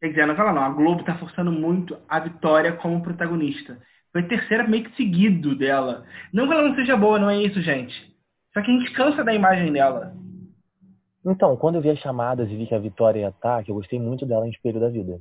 [0.00, 3.76] Quer dizer, a novela não, a Globo está forçando muito a Vitória como protagonista.
[4.12, 6.04] Foi a terceira meio que seguido dela.
[6.32, 7.92] Não que ela não seja boa, não é isso, gente.
[8.54, 10.14] Só que a gente cansa da imagem dela.
[11.24, 13.74] Então, quando eu vi as chamadas e vi que a Vitória ia estar, que eu
[13.74, 15.20] gostei muito dela em Espelho da Vida.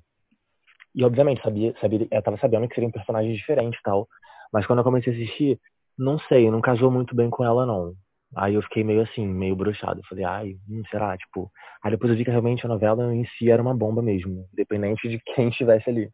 [0.95, 4.07] E, obviamente, sabia, sabia, eu tava sabendo que seria um personagem diferente e tal.
[4.51, 5.59] Mas quando eu comecei a assistir,
[5.97, 7.93] não sei, não casou muito bem com ela, não.
[8.35, 10.01] Aí eu fiquei meio assim, meio broxado.
[10.07, 11.17] Falei, ai, hum, será?
[11.17, 11.51] Tipo.
[11.83, 15.07] Aí depois eu vi que realmente a novela em si era uma bomba mesmo, independente
[15.07, 16.09] de quem estivesse ali.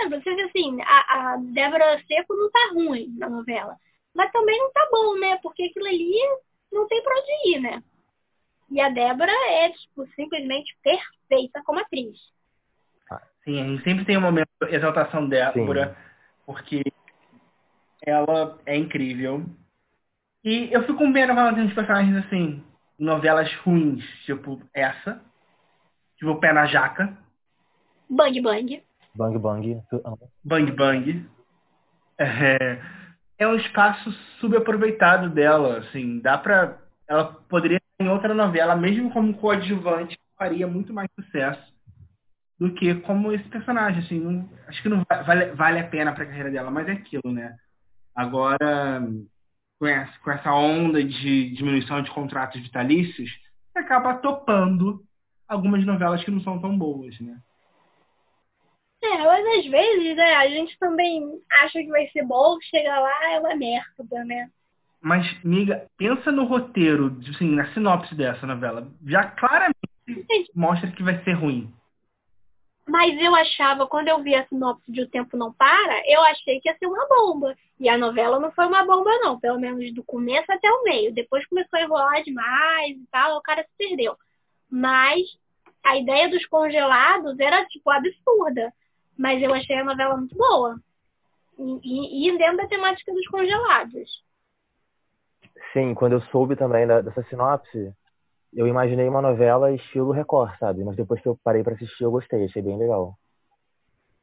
[0.00, 3.74] É, pra vocês assim, a, a Débora Seco não tá ruim na novela.
[4.14, 5.38] Mas também não tá bom, né?
[5.42, 6.14] Porque aquilo ali
[6.72, 7.82] não tem pra onde ir, né?
[8.70, 12.18] E a Débora é, tipo, simplesmente perfeita como atriz.
[13.44, 15.94] Sim, a gente sempre tem um momento de exaltação Débora, Sim.
[16.44, 16.82] porque
[18.08, 19.44] ela é incrível.
[20.44, 22.62] E eu fico com pena quando tem personagens assim,
[22.98, 25.20] novelas ruins, tipo essa.
[26.16, 27.16] Tipo Pé na Jaca.
[28.08, 28.82] Bang Bang.
[29.14, 29.82] Bang Bang.
[30.44, 31.26] Bang Bang.
[32.18, 32.80] É,
[33.38, 36.78] é um espaço subaproveitado dela, assim, dá pra.
[37.06, 41.72] Ela poderia estar em outra novela, mesmo como coadjuvante, faria muito mais sucesso
[42.58, 46.26] do que como esse personagem, assim, não, acho que não vale, vale a pena pra
[46.26, 47.56] carreira dela, mas é aquilo, né?
[48.18, 49.00] Agora,
[49.78, 53.30] com essa, com essa onda de diminuição de contratos vitalícios,
[53.70, 55.04] você acaba topando
[55.46, 57.38] algumas novelas que não são tão boas, né?
[59.00, 61.22] É, mas às vezes, né, a gente também
[61.62, 64.50] acha que vai ser bom, chega lá é uma merda, né?
[65.00, 68.90] Mas, amiga, pensa no roteiro, assim, na sinopse dessa novela.
[69.06, 69.78] Já claramente
[70.56, 71.72] mostra que vai ser ruim.
[72.88, 76.58] Mas eu achava, quando eu vi a sinopse de O Tempo Não Para, eu achei
[76.58, 77.54] que ia ser uma bomba.
[77.78, 79.38] E a novela não foi uma bomba, não.
[79.38, 81.12] Pelo menos do começo até o meio.
[81.12, 84.16] Depois começou a enrolar demais e tal, o cara se perdeu.
[84.70, 85.20] Mas
[85.84, 88.72] a ideia dos congelados era, tipo, absurda.
[89.18, 90.80] Mas eu achei a novela muito boa.
[91.58, 94.24] E, e dentro da temática dos congelados.
[95.74, 97.92] Sim, quando eu soube também dessa sinopse,
[98.52, 100.84] eu imaginei uma novela estilo Record, sabe?
[100.84, 103.16] Mas depois que eu parei para assistir, eu gostei, achei bem legal.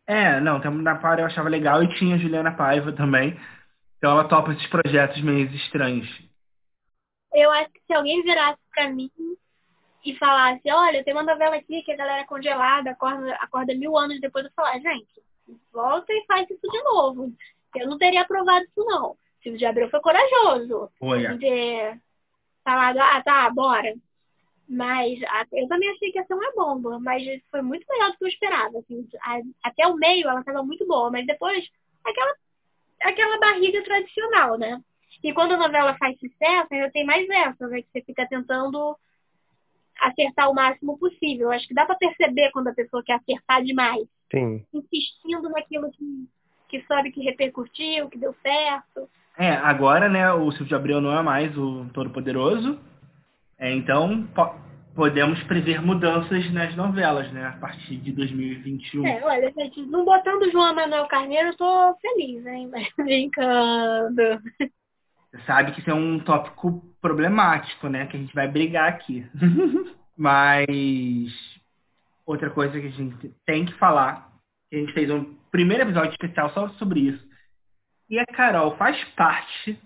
[0.08, 3.40] É, não, Tempo da Para eu achava legal e tinha a Juliana Paiva também.
[3.98, 6.08] Então ela topa esses projetos meio estranhos.
[7.34, 9.12] Eu acho que se alguém virasse pra mim
[10.06, 13.98] e falasse, olha, tem uma novela aqui que a galera é congelada, acorda, acorda mil
[13.98, 15.22] anos depois, eu falar, gente,
[15.74, 17.34] volta e faz isso de novo.
[17.76, 19.18] Eu não teria aprovado isso, não.
[19.42, 20.90] Silvio de Abreu foi corajoso.
[20.98, 21.28] Foi.
[21.28, 22.02] De ter
[22.64, 23.94] falado, ah, tá, bora.
[24.68, 25.20] Mas
[25.54, 28.30] eu também achei que ia ser uma bomba, mas foi muito melhor do que eu
[28.30, 28.80] esperava.
[28.80, 29.08] Assim,
[29.64, 31.70] até o meio ela estava muito boa, mas depois
[32.04, 32.34] aquela,
[33.04, 34.82] aquela barriga tradicional, né?
[35.24, 37.82] E quando a novela faz sucesso, ainda tem mais essa, né?
[37.82, 38.98] Que você fica tentando
[40.00, 41.52] acertar o máximo possível.
[41.52, 44.08] Acho que dá para perceber quando a pessoa quer acertar demais.
[44.32, 44.66] Sim.
[44.74, 46.28] Insistindo naquilo que,
[46.70, 49.10] que sabe que repercutiu, que deu certo.
[49.38, 52.80] É, agora, né, o Silvio de Abreu não é mais o Todo-Poderoso.
[53.58, 54.66] É, então, po
[54.96, 59.06] podemos prever mudanças nas novelas, né, a partir de 2021.
[59.06, 62.72] É, olha, gente, não botando João Manuel Carneiro, eu tô feliz, hein?
[62.96, 64.42] Brincando.
[65.30, 69.28] Você sabe que isso é um tópico problemático, né, que a gente vai brigar aqui.
[70.18, 71.36] Mas
[72.26, 74.32] outra coisa que a gente tem que falar,
[74.70, 77.28] que a gente fez um primeiro episódio especial só sobre isso,
[78.10, 79.78] e a Carol faz parte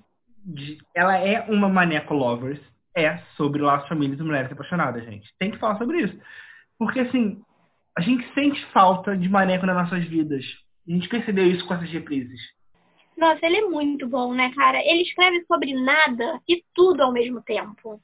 [0.45, 0.77] de.
[0.93, 2.59] Ela é uma maneco lovers,
[2.95, 5.33] é sobre laços, famílias e mulheres apaixonadas, gente.
[5.37, 6.19] Tem que falar sobre isso.
[6.77, 7.41] Porque, assim,
[7.97, 10.45] a gente sente falta de maneco nas nossas vidas.
[10.87, 12.39] A gente percebeu isso com essas reprises.
[13.17, 14.79] Nossa, ele é muito bom, né, cara?
[14.79, 18.01] Ele escreve sobre nada e tudo ao mesmo tempo.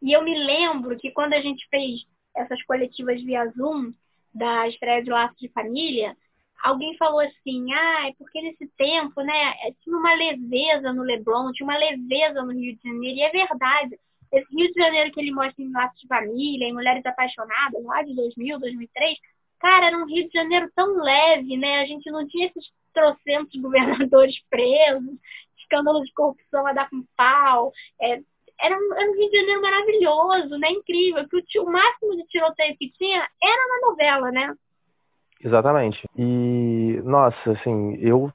[0.00, 3.92] E eu me lembro que quando a gente fez essas coletivas via Zoom,
[4.32, 6.16] da estreia de Laços de Família,
[6.62, 11.52] alguém falou assim, ah, é porque nesse tempo, né, é, tinha uma leveza no Leblon,
[11.52, 13.98] tinha uma leveza no Rio de Janeiro, e é verdade.
[14.32, 18.02] Esse Rio de Janeiro que ele mostra em Laços de Família, em Mulheres Apaixonadas, lá
[18.02, 19.18] de 2000, 2003,
[19.58, 23.58] cara, era um Rio de Janeiro tão leve, né, a gente não tinha esses trocentos
[23.60, 25.18] governadores presos,
[25.58, 28.20] escândalo de corrupção a dar com pau, é,
[28.60, 32.24] era um, era um Rio de Janeiro maravilhoso, né, incrível, que o, o máximo de
[32.26, 34.54] tiroteio que tinha era na novela, né,
[35.42, 36.06] Exatamente.
[36.16, 38.30] E, nossa, assim, eu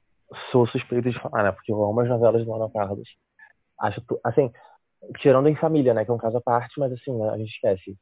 [0.50, 1.52] sou suspeito de falar, né?
[1.52, 3.08] Porque eu amo as novelas do Ana Carlos.
[3.80, 4.50] Acho, assim,
[5.18, 6.04] tirando em família, né?
[6.04, 7.96] Que é um caso à parte, mas assim, a gente esquece.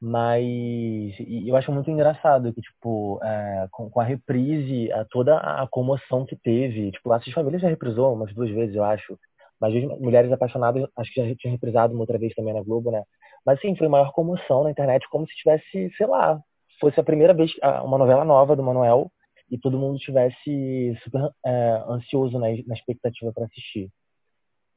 [0.00, 1.14] Mas
[1.46, 6.26] eu acho muito engraçado que, tipo, é, com, com, a reprise, a, toda a comoção
[6.26, 6.90] que teve.
[6.92, 9.18] Tipo, Laços de Família já reprisou umas duas vezes, eu acho.
[9.60, 13.02] Mas Mulheres Apaixonadas, acho que já tinha reprisado uma outra vez também na Globo, né?
[13.46, 16.40] Mas, sim, foi maior comoção na internet, como se tivesse, sei lá,
[16.82, 17.52] fosse a primeira vez,
[17.84, 19.10] uma novela nova do Manuel,
[19.48, 23.88] e todo mundo estivesse super é, ansioso na, na expectativa para assistir.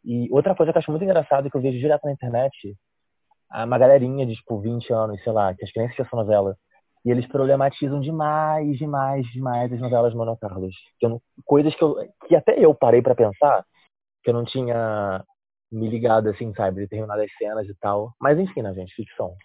[0.04, 2.78] E outra coisa que eu acho muito engraçada, que eu vejo direto na internet,
[3.52, 6.56] uma galerinha de, tipo, 20 anos, sei lá, que as crianças essa novela,
[7.04, 10.76] e eles problematizam demais, demais, demais as novelas Manuel Carlos.
[11.00, 11.96] Que não, coisas que, eu,
[12.28, 13.64] que até eu parei para pensar,
[14.24, 15.24] que eu não tinha
[15.72, 18.14] me ligado, assim, sabe, determinadas cenas e tal.
[18.20, 19.36] Mas enfim, né, gente, ficção.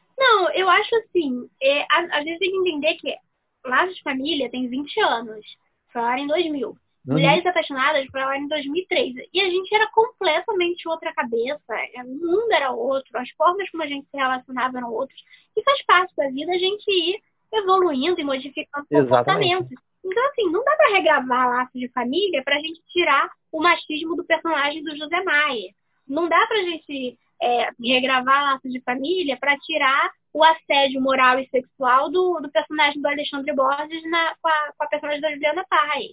[0.61, 3.17] Eu acho assim, é, às vezes tem que entender que
[3.65, 5.47] Laços de Família tem 20 anos,
[5.93, 6.69] foi lá em 2000.
[6.69, 6.77] Uhum.
[7.07, 9.15] Mulheres Apaixonadas foi lá em 2003.
[9.33, 13.83] E a gente era completamente outra cabeça, é, o mundo era outro, as formas como
[13.83, 15.19] a gente se relacionava eram outras.
[15.57, 17.21] E faz parte da vida a gente ir
[17.53, 19.79] evoluindo e modificando comportamentos.
[20.05, 24.25] Então, assim, não dá para regravar Laços de Família pra gente tirar o machismo do
[24.25, 25.71] personagem do José Maia.
[26.07, 31.49] Não dá pra gente é, regravar Laços de Família para tirar o assédio moral e
[31.49, 35.65] sexual do, do personagem do Alexandre Borges na, com, a, com a personagem da Juliana
[35.69, 36.07] Paz.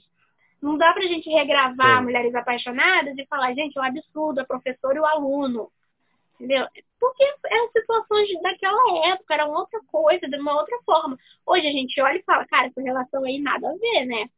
[0.61, 2.03] Não dá pra gente regravar Sim.
[2.03, 5.71] Mulheres Apaixonadas e falar, gente, é um absurdo, a professora e o aluno.
[6.35, 6.67] Entendeu?
[6.99, 11.17] Porque eram situações daquela época, era outra coisa, de uma outra forma.
[11.45, 14.29] Hoje a gente olha e fala, cara, essa relação aí nada a ver, né?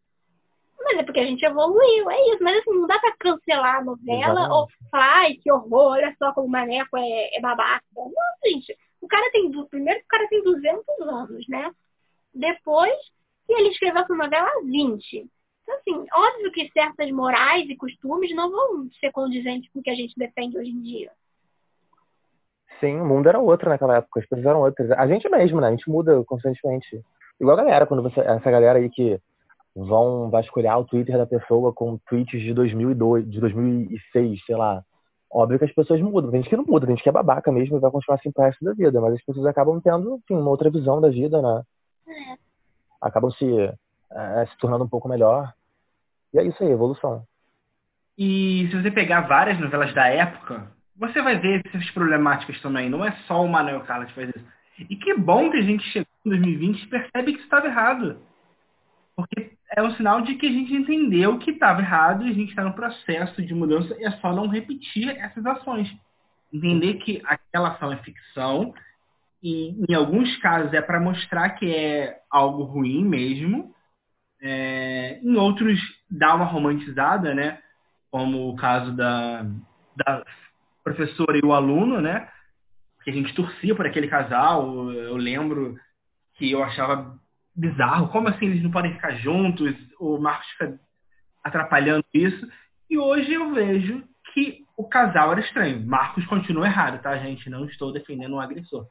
[0.82, 2.44] Mas é porque a gente evoluiu, é isso.
[2.44, 4.52] Mas assim, não dá pra cancelar a novela Exatamente.
[4.52, 7.86] ou falar, ai, que horror, olha só como o Maneco é, é babaca.
[7.96, 8.12] Não,
[8.46, 8.76] gente.
[9.02, 11.72] O cara tem, primeiro o cara tem 200 anos, né?
[12.34, 12.98] Depois
[13.46, 15.30] que ele escreveu essa novela há 20.
[15.64, 19.90] Então, assim, óbvio que certas morais e costumes não vão ser condizentes com o que
[19.90, 21.12] a gente defende hoje em dia.
[22.80, 24.90] Sim, o mundo era outro naquela época, as coisas eram outras.
[24.92, 25.68] A gente mesmo, né?
[25.68, 27.04] A gente muda constantemente.
[27.40, 28.20] Igual a galera, quando você.
[28.22, 29.20] Essa galera aí que
[29.86, 34.84] vão vasculhar o Twitter da pessoa com tweets de 2002, de 2006, sei lá.
[35.32, 36.32] Óbvio que as pessoas mudam.
[36.32, 38.32] Tem gente que não muda, tem gente que é babaca mesmo e vai continuar assim
[38.32, 39.00] pro resto da vida.
[39.00, 41.64] Mas as pessoas acabam tendo, enfim, uma outra visão da vida, né?
[42.08, 42.38] É.
[43.02, 43.46] Acabam se,
[44.12, 45.54] é, se tornando um pouco melhor.
[46.34, 47.24] E é isso aí, evolução.
[48.18, 52.90] E se você pegar várias novelas da época, você vai ver essas problemáticas também.
[52.90, 54.46] Não é só o Manuel Carlos que faz isso.
[54.90, 58.18] E que bom que a gente chegou em 2020 e percebe que isso estava errado.
[59.16, 62.50] Porque é um sinal de que a gente entendeu que estava errado e a gente
[62.50, 65.90] está no processo de mudança e é só não repetir essas ações.
[66.52, 68.74] Entender que aquela ação é ficção
[69.42, 73.74] e em alguns casos é para mostrar que é algo ruim mesmo.
[74.42, 75.80] É, em outros
[76.10, 77.60] dá uma romantizada, né?
[78.10, 79.44] Como o caso da,
[79.96, 80.26] da
[80.84, 82.28] professora e o aluno, né?
[83.00, 84.92] porque a gente torcia por aquele casal.
[84.92, 85.78] Eu lembro
[86.36, 87.18] que eu achava
[87.60, 88.08] bizarro.
[88.10, 89.76] Como assim eles não podem ficar juntos?
[90.00, 90.80] O Marcos fica
[91.44, 92.48] atrapalhando isso.
[92.90, 95.86] E hoje eu vejo que o casal era estranho.
[95.86, 97.50] Marcos continua errado, tá, gente?
[97.50, 98.88] Não estou defendendo um agressor.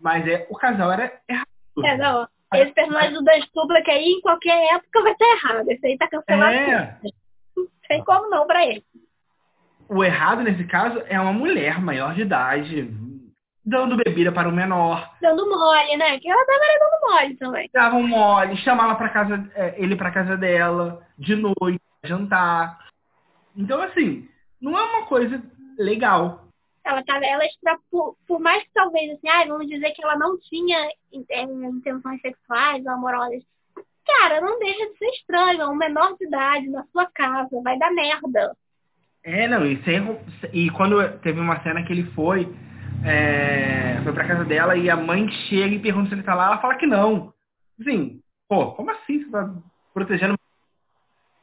[0.00, 1.46] Mas é, o casal era errado.
[1.84, 2.26] É, não.
[2.54, 5.68] Esse personagem do Dan que aí, em qualquer época, vai estar errado.
[5.68, 6.54] Esse aí tá cancelado.
[6.54, 6.98] É.
[7.56, 8.82] Não tem como não pra ele.
[9.88, 12.90] O errado, nesse caso, é uma mulher maior de idade,
[13.68, 15.14] dando bebida para o menor.
[15.20, 16.18] Dando mole, né?
[16.18, 17.70] Que ela tava dando mole também.
[17.72, 22.78] Dava um mole, chamava para casa, é, ele para casa dela, de noite, jantar.
[23.54, 24.26] Então, assim,
[24.60, 25.42] não é uma coisa
[25.78, 26.44] legal.
[26.84, 27.44] Ela tava, ela
[27.90, 30.88] por, por mais que talvez, assim, ah, vamos dizer que ela não tinha
[31.30, 33.42] é, intenções sexuais ou amorosas.
[34.06, 35.60] Cara, não deixa de ser estranho.
[35.60, 38.56] É um menor de idade na sua casa, vai dar merda.
[39.22, 40.18] É, não, e, sem,
[40.54, 42.48] e quando teve uma cena que ele foi,
[43.04, 46.46] é, foi pra casa dela e a mãe chega e pergunta se ele tá lá,
[46.46, 47.32] ela fala que não.
[47.80, 49.54] Assim, pô, como assim você tá
[49.94, 50.38] protegendo?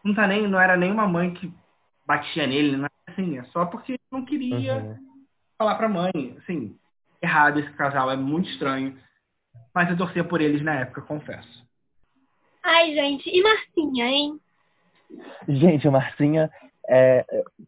[0.04, 1.52] Não tá nem, não era nem uma mãe que
[2.06, 4.98] batia nele, não é assim, é só porque não queria uhum.
[5.58, 6.38] falar pra mãe.
[6.38, 6.78] Assim,
[7.22, 8.98] errado esse casal, é muito estranho.
[9.74, 11.66] Mas eu torcia por eles na época, confesso.
[12.64, 14.40] Ai, gente, e Marcinha, hein?
[15.48, 16.52] Gente, a Marcinha
[16.90, 17.26] é,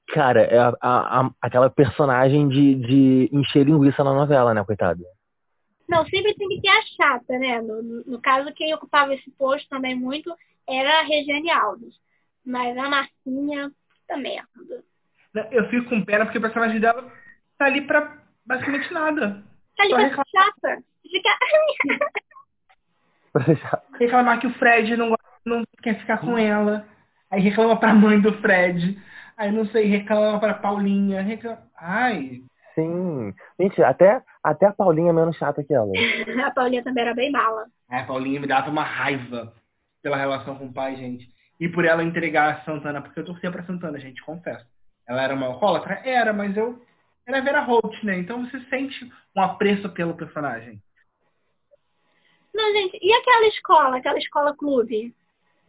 [0.10, 5.04] cara, é a, a, aquela personagem de, de encher linguiça na novela, né, coitado?
[5.88, 7.62] Não, sempre tem que ter a chata, né?
[7.62, 10.34] No, no caso, quem ocupava esse posto também muito
[10.68, 11.96] era a Regiane Alves.
[12.46, 14.84] Mas a Marcinha, puta merda.
[15.52, 17.12] Eu fico com pena porque o personagem dela
[17.58, 19.44] tá ali pra basicamente nada.
[19.76, 20.84] Tá ali pra chata.
[21.02, 21.30] Fica...
[24.00, 26.88] reclamar que o Fred não, não quer ficar com ela.
[27.30, 28.98] Aí reclama pra mãe do Fred.
[29.36, 31.22] Aí não sei, reclama pra Paulinha.
[31.22, 31.62] Reclama...
[31.76, 32.42] Ai.
[32.74, 33.34] Sim.
[33.60, 35.92] Gente, até, até a Paulinha é menos chata que ela.
[36.46, 37.66] a Paulinha também era bem mala.
[37.90, 39.54] É, a Paulinha me dava uma raiva
[40.02, 41.30] pela relação com o pai, gente.
[41.60, 44.66] E por ela entregar a Santana, porque eu torcia pra Santana, gente, confesso.
[45.08, 46.02] Ela era uma alcoólatra?
[46.06, 46.82] Era, mas eu
[47.26, 48.20] era Vera Holt, né?
[48.20, 50.82] Então você sente um apreço pelo personagem.
[52.54, 55.14] Não, gente, e aquela escola, aquela escola clube?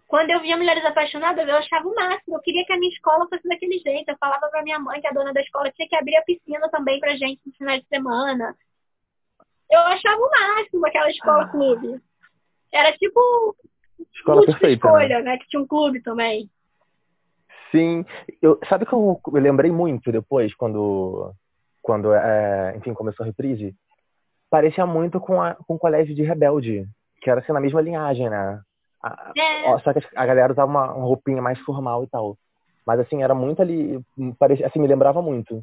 [0.08, 2.36] Quando eu via Mulheres Apaixonadas, eu achava o máximo.
[2.36, 4.08] Eu queria que a minha escola fosse daquele jeito.
[4.08, 6.66] Eu falava pra minha mãe que a dona da escola tinha que abrir a piscina
[6.70, 8.56] também pra gente no final de semana.
[9.70, 11.48] Eu achava o máximo aquela escola ah.
[11.48, 12.00] clube.
[12.72, 13.54] Era tipo
[14.14, 15.22] escola perfeita, escolha, né?
[15.22, 15.38] né?
[15.38, 16.48] Que tinha um clube também.
[17.70, 18.06] Sim.
[18.40, 21.34] Eu, sabe que eu, eu lembrei muito depois, quando,
[21.82, 23.76] quando é, enfim, começou a reprise?
[24.48, 26.88] Parecia muito com, a, com o Colégio de Rebelde,
[27.20, 28.62] que era assim, na mesma linhagem, né?
[29.02, 29.78] A, é.
[29.80, 32.36] Só que a galera usava uma, uma, roupinha mais formal e tal.
[32.86, 34.00] Mas assim, era muito ali.
[34.38, 35.62] Parecia, assim, me lembrava muito.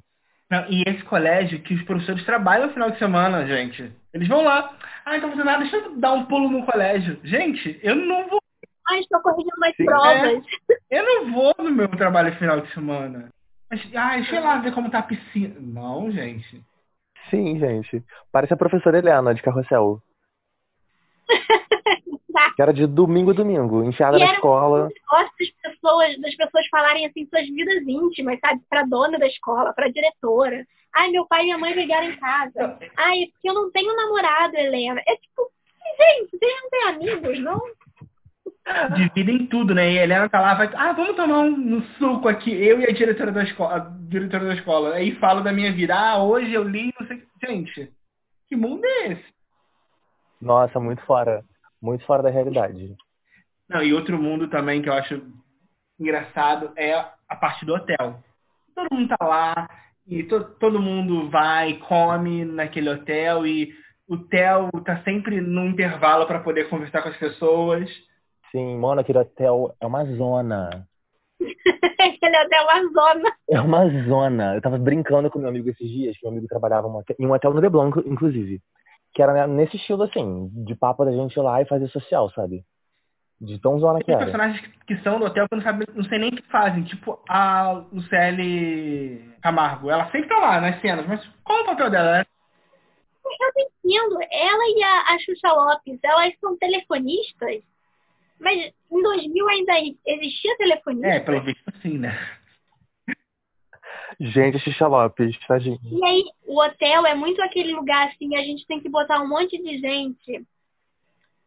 [0.50, 3.92] Não, e esse colégio que os professores trabalham no final de semana, gente.
[4.14, 4.78] Eles vão lá.
[5.04, 7.20] Ah, então você nada, deixa eu dar um pulo no colégio.
[7.24, 8.40] Gente, eu não vou.
[8.88, 10.44] Ah, estou corrigindo mais Sim, provas.
[10.92, 13.30] É, eu não vou no meu trabalho final de semana.
[13.70, 15.56] Mas, ah, deixa eu lá ver como tá a piscina.
[15.60, 16.64] Não, gente.
[17.30, 18.04] Sim, gente.
[18.32, 20.00] Parece a professora Helena de Carrossel.
[22.56, 24.90] Que era de domingo a domingo, enfiada na escola.
[25.10, 28.62] Gosto das pessoas, das pessoas falarem assim suas vidas íntimas, sabe?
[28.70, 30.66] Pra dona da escola, pra diretora.
[30.96, 32.80] Ai, meu pai e minha mãe brigaram em casa.
[32.98, 35.02] Ai, é porque eu não tenho namorado, Helena.
[35.06, 35.52] É tipo,
[35.98, 37.62] gente, vocês não têm amigos, não?
[38.96, 39.92] Dividem tudo, né?
[39.92, 42.86] E a Helena tá lá, vai, ah, vamos tomar um, um, suco aqui, eu e
[42.86, 44.96] a diretora da escola, a diretora da escola.
[44.96, 47.24] Aí falo da minha vida, ah, hoje eu li, não sei.
[47.46, 47.92] Gente,
[48.48, 49.36] que mundo é esse?
[50.42, 51.44] Nossa, muito fora
[51.86, 52.96] muito fora da realidade.
[53.70, 55.22] Não, e outro mundo também que eu acho
[56.00, 56.94] engraçado é
[57.30, 58.20] a parte do hotel.
[58.76, 59.70] Todo mundo tá lá
[60.08, 63.74] e to, todo mundo vai, come naquele hotel e
[64.08, 67.90] o Theo tá sempre num intervalo para poder conversar com as pessoas.
[68.52, 70.88] Sim, mano, aquele hotel é uma zona.
[72.00, 73.34] aquele hotel é uma zona.
[73.50, 74.56] É uma zona.
[74.56, 76.88] Eu tava brincando com meu amigo esses dias, que meu amigo trabalhava
[77.18, 78.62] em um hotel no Leblon, inclusive
[79.16, 82.66] que era nesse estilo assim, de papo da gente ir lá e fazer social, sabe?
[83.40, 84.26] De tão zona que Tem era.
[84.26, 86.84] personagens que são do hotel que eu não, sabe, não sei nem o que fazem.
[86.84, 89.90] Tipo a Lucelle Camargo.
[89.90, 92.26] Ela sempre tá lá nas cenas, mas qual é o papel dela?
[93.26, 94.20] Eu não entendo.
[94.30, 97.64] Ela e a, a Xuxa Lopes, elas são telefonistas?
[98.40, 99.74] Mas em 2000 ainda
[100.06, 101.08] existia telefonia?
[101.08, 102.18] É, pelo visto sim, né?
[104.20, 105.80] Gente, Xixa Lopes, tadinho.
[105.84, 109.28] E aí, o hotel é muito aquele lugar assim, a gente tem que botar um
[109.28, 110.46] monte de gente.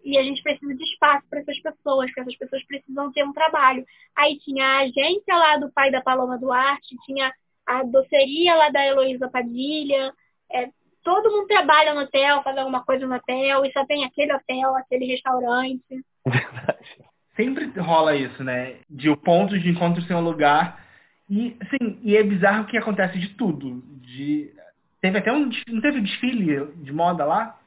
[0.05, 3.33] E a gente precisa de espaço para essas pessoas, porque essas pessoas precisam ter um
[3.33, 3.85] trabalho.
[4.17, 7.33] Aí tinha a agência lá do pai da Paloma Duarte, tinha
[7.67, 10.13] a doceria lá da Heloísa Padilha.
[10.51, 10.71] É,
[11.03, 14.77] todo mundo trabalha no hotel, faz alguma coisa no hotel, e só tem aquele hotel,
[14.77, 16.05] aquele restaurante.
[16.27, 17.05] Verdade.
[17.37, 18.81] Sempre rola isso, né?
[18.91, 20.88] De o ponto de encontro ser um lugar.
[21.29, 23.83] E, assim, e é bizarro que acontece de tudo.
[24.01, 24.53] De...
[25.01, 25.51] Teve até um.
[25.69, 27.59] Não teve desfile de moda lá?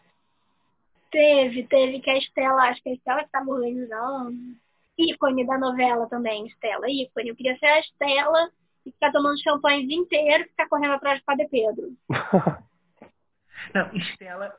[1.12, 4.36] Teve, teve que a Estela, acho que a Estela que estava organizando.
[4.98, 7.30] Ícone da novela também, Estela, ícone.
[7.30, 8.50] Eu queria ser a Estela
[8.86, 11.92] e ficar tomando champanhe o dia inteiro e ficar correndo atrás do Padre Pedro.
[13.74, 14.54] Não, Estela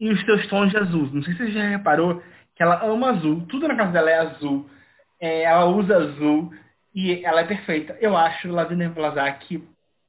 [0.00, 1.08] e os seus tons de azul.
[1.12, 2.22] Não sei se você já reparou
[2.54, 3.46] que ela ama azul.
[3.48, 4.68] Tudo na casa dela é azul.
[5.20, 6.52] É, ela usa azul
[6.98, 7.96] e ela é perfeita.
[8.00, 9.62] Eu acho Lavínia Blazak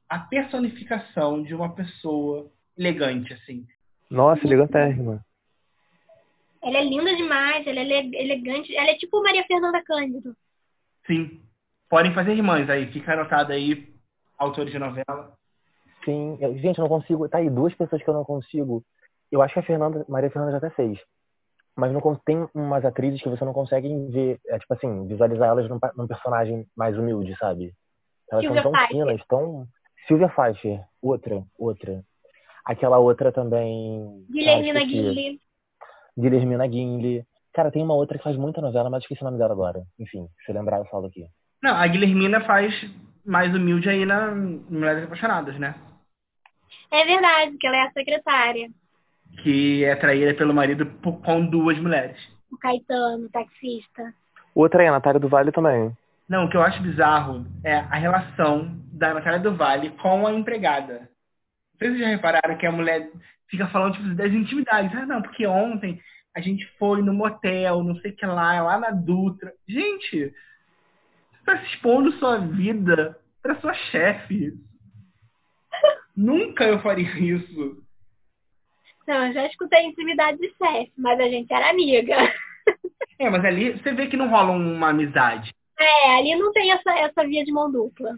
[0.08, 3.64] a personificação de uma pessoa elegante, assim.
[4.10, 5.24] Nossa, elegantérrima.
[6.60, 8.76] Ela é linda demais, ela é ele- elegante.
[8.76, 10.34] Ela é tipo Maria Fernanda Cândido.
[11.06, 11.40] Sim.
[11.88, 12.90] Podem fazer irmãs aí.
[12.92, 13.88] Fica anotado aí,
[14.36, 15.32] autores de novela.
[16.04, 17.28] Sim, gente, eu não consigo.
[17.28, 18.82] Tá aí, duas pessoas que eu não consigo.
[19.30, 20.98] Eu acho que a Fernanda, Maria Fernanda já até fez.
[21.76, 25.68] Mas não tem umas atrizes que você não consegue ver, é, tipo assim, visualizar elas
[25.68, 27.72] num, num personagem mais humilde, sabe?
[28.30, 29.06] Elas Silvia são tão Pfeiffer.
[29.06, 29.66] finas, tão.
[30.06, 32.02] Silvia Pfeiffer, outra, outra.
[32.64, 34.24] Aquela outra também.
[34.30, 34.84] Guilhermina.
[34.84, 35.40] Guilherme.
[36.18, 37.24] Guilhermina Guinle.
[37.52, 39.82] Cara, tem uma outra que faz muita novela, mas esqueci o nome dela agora.
[39.98, 41.26] Enfim, se eu lembrar, eu falo aqui.
[41.62, 42.72] Não, a Guilhermina faz
[43.24, 45.74] mais humilde aí na Mulheres Apaixonadas, né?
[46.90, 48.70] É verdade, que ela é a secretária.
[49.42, 52.16] Que é traída pelo marido por- com duas mulheres.
[52.50, 54.12] O Caetano, o taxista.
[54.54, 55.96] Outra é a Natália do Vale também.
[56.28, 60.32] Não, o que eu acho bizarro é a relação da Natália do Vale com a
[60.32, 61.08] empregada.
[61.78, 63.10] Vocês já repararam que a mulher
[63.48, 64.94] fica falando tipo, das intimidades?
[64.96, 66.00] Ah, não, porque ontem
[66.36, 69.52] a gente foi no motel, não sei o que lá, lá na Dutra.
[69.68, 70.32] Gente,
[71.32, 74.52] você tá se expondo sua vida pra sua chefe.
[76.16, 77.79] Nunca eu faria isso.
[79.10, 82.14] Não, eu já escutei intimidade de chefe, mas a gente era amiga.
[83.18, 85.52] É, mas ali você vê que não rola uma amizade.
[85.76, 88.16] É, ali não tem essa, essa via de mão dupla.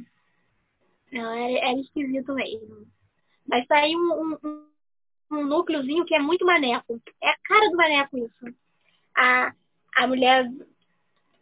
[1.10, 2.86] Não, é, é esquisito mesmo.
[3.48, 4.66] Mas tá aí um, um,
[5.30, 7.00] um- núcleozinho que é muito maneco.
[7.22, 8.54] É a cara do maneco isso.
[9.16, 9.50] A,
[9.96, 10.46] a mulher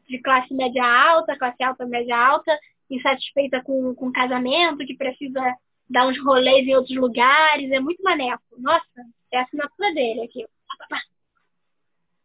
[0.08, 2.56] de classe média alta, classe alta, média alta,
[2.88, 5.42] insatisfeita com, com o casamento, que precisa
[5.90, 7.70] dar uns rolês em outros lugares.
[7.70, 8.42] É muito maneco.
[8.58, 8.84] Nossa,
[9.32, 10.46] é a assinatura dele aqui.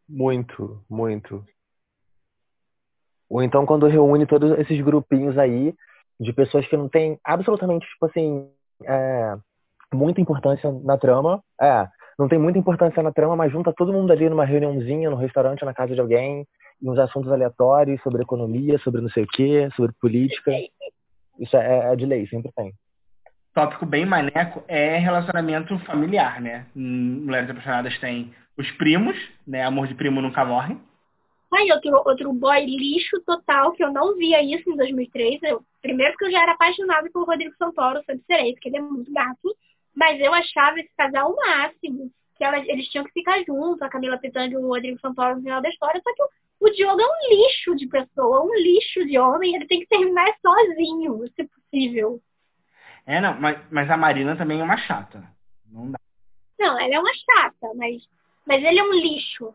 [0.08, 1.44] Muito, muito.
[3.28, 5.74] Ou então quando reúne todos esses grupinhos aí
[6.18, 8.48] de pessoas que não têm absolutamente, tipo assim,
[8.84, 9.36] é,
[9.92, 11.42] muita importância na trama.
[11.60, 11.88] É,
[12.18, 15.64] não tem muita importância na trama, mas junta todo mundo ali numa reuniãozinha, no restaurante,
[15.64, 16.46] na casa de alguém,
[16.80, 20.50] e uns assuntos aleatórios sobre economia, sobre não sei o quê, sobre política.
[21.38, 22.72] Isso é, é de lei, sempre tem.
[23.56, 26.66] Tópico bem maneco é relacionamento familiar, né?
[26.76, 29.64] Em Mulheres Apaixonadas tem os primos, né?
[29.64, 30.76] Amor de primo nunca morre.
[31.54, 35.42] Aí outro, outro boy lixo total, que eu não via isso em 2003.
[35.42, 38.82] Eu, primeiro porque eu já era apaixonada pelo Rodrigo Santoro, sempre serei, porque ele é
[38.82, 39.56] muito gato.
[39.94, 42.10] Mas eu achava esse casal o máximo.
[42.36, 45.42] Que elas, eles tinham que ficar juntos, a Camila Pitanga e o Rodrigo Santoro no
[45.42, 46.02] final da história.
[46.04, 46.28] Só que o,
[46.68, 49.54] o Diogo é um lixo de pessoa, um lixo de homem.
[49.54, 52.20] Ele tem que terminar sozinho, se possível.
[53.06, 55.22] É, não, mas, mas a Marina também é uma chata.
[55.70, 55.98] Não dá.
[56.58, 58.02] Não, ela é uma chata, mas,
[58.44, 59.54] mas ele é um lixo.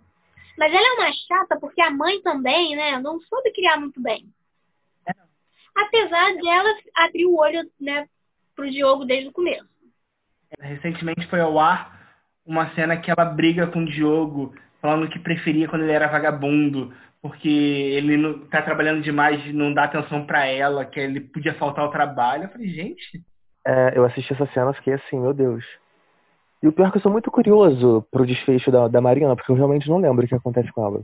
[0.57, 4.25] Mas ela é uma chata porque a mãe também, né, não soube criar muito bem.
[5.75, 8.07] Apesar dela abrir o olho, né,
[8.55, 9.69] pro Diogo desde o começo.
[10.59, 11.99] Recentemente foi ao ar
[12.45, 16.93] uma cena que ela briga com o Diogo, falando que preferia quando ele era vagabundo,
[17.21, 21.53] porque ele não, tá trabalhando demais e não dá atenção pra ela, que ele podia
[21.53, 22.43] faltar ao trabalho.
[22.43, 23.23] Eu falei, gente,
[23.65, 25.63] É, eu assisti essa cena e fiquei assim, meu Deus.
[26.63, 29.51] E o pior é que eu sou muito curioso pro desfecho da, da Mariana, porque
[29.51, 31.01] eu realmente não lembro o que acontece com ela.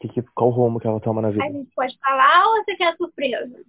[0.00, 1.44] Que, que, qual rumo que ela toma na vida.
[1.44, 3.60] A gente pode falar ou você quer surpresa?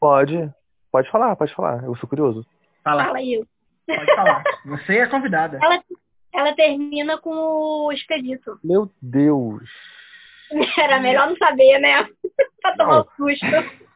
[0.00, 0.52] Pode.
[0.90, 1.84] Pode falar, pode falar.
[1.84, 2.46] Eu sou curioso.
[2.82, 3.46] fala, Fala isso.
[3.86, 4.42] pode falar.
[4.66, 5.58] Você é convidada.
[5.62, 5.82] Ela,
[6.32, 8.58] ela termina com o expedito.
[8.64, 9.68] Meu Deus.
[10.78, 12.08] Era melhor não saber, né?
[12.60, 13.00] pra tomar Não.
[13.02, 13.46] um susto.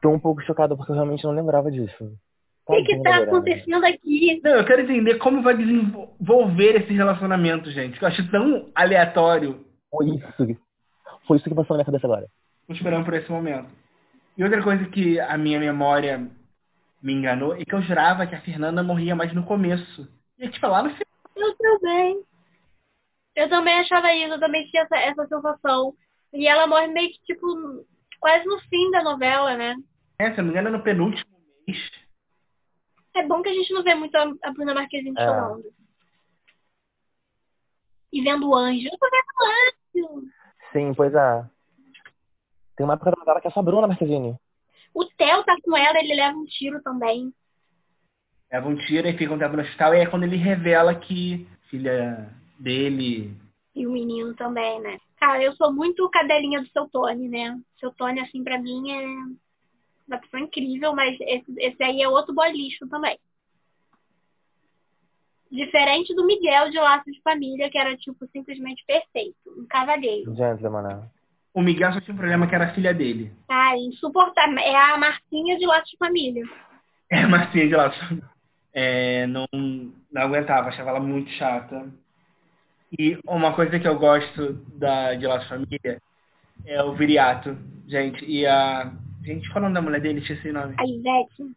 [0.00, 2.12] Tô um pouco chocado porque eu realmente não lembrava disso.
[2.68, 3.36] O que, tá Verônica.
[3.36, 4.40] acontecendo aqui?
[4.44, 7.98] Não, eu quero entender como vai desenvolver esse relacionamento, gente.
[7.98, 9.64] Que eu acho tão aleatório.
[9.90, 10.58] Foi isso.
[11.26, 12.26] Foi isso que passou na minha cabeça agora.
[12.66, 13.70] Tô esperando por esse momento.
[14.36, 16.30] E outra coisa que a minha memória
[17.02, 20.06] me enganou é que eu jurava que a Fernanda morria mais no começo.
[20.38, 21.06] E tipo, lá no final.
[21.36, 22.22] Eu também.
[23.34, 25.94] Eu também achava isso, eu também tinha essa, essa sensação.
[26.34, 27.46] E ela morre meio que, tipo,
[28.20, 29.74] quase no fim da novela, né?
[30.18, 31.30] É, se eu não me engano, no penúltimo
[31.66, 31.97] mês.
[33.18, 35.24] É bom que a gente não vê muito a, a Bruna Marquezine É.
[35.24, 35.64] chorando.
[38.12, 38.86] e vendo anjo.
[38.86, 40.28] Eu tô vendo anjo.
[40.72, 41.44] Sim, pois é.
[42.76, 44.38] Tem uma época da novela que é só a Bruna Marquezine.
[44.94, 47.32] O Theo tá com ela, ele leva um tiro também.
[48.50, 49.94] Leva um tiro e fica um tempo no hospital.
[49.94, 53.36] E é quando ele revela que filha dele.
[53.74, 54.98] E o menino também, né?
[55.18, 57.58] Cara, eu sou muito cadelinha do seu Tony, né?
[57.78, 59.04] Seu Tony, assim, pra mim é
[60.08, 63.18] uma pessoa incrível, mas esse, esse aí é outro boy lixo também.
[65.50, 69.36] Diferente do Miguel de Laço de Família, que era, tipo, simplesmente perfeito.
[69.46, 70.34] Um cavaleiro.
[70.34, 71.10] Gentleman?
[71.54, 73.32] O Miguel só tinha um problema que era a filha dele.
[73.48, 74.58] Ah, insuportável.
[74.58, 76.44] É a Marcinha de Laço de Família.
[77.10, 78.30] É a Marcinha de Laço de Família.
[78.70, 81.90] É, não, não aguentava, achava ela muito chata.
[82.98, 86.02] E uma coisa que eu gosto da, de Laço de Família
[86.66, 87.56] é o Viriato,
[87.86, 88.24] gente.
[88.24, 88.92] E a.
[89.28, 90.20] Gente, qual é o nome da mulher dele?
[90.20, 90.74] Esqueci o nome.
[90.78, 91.54] A Ivete.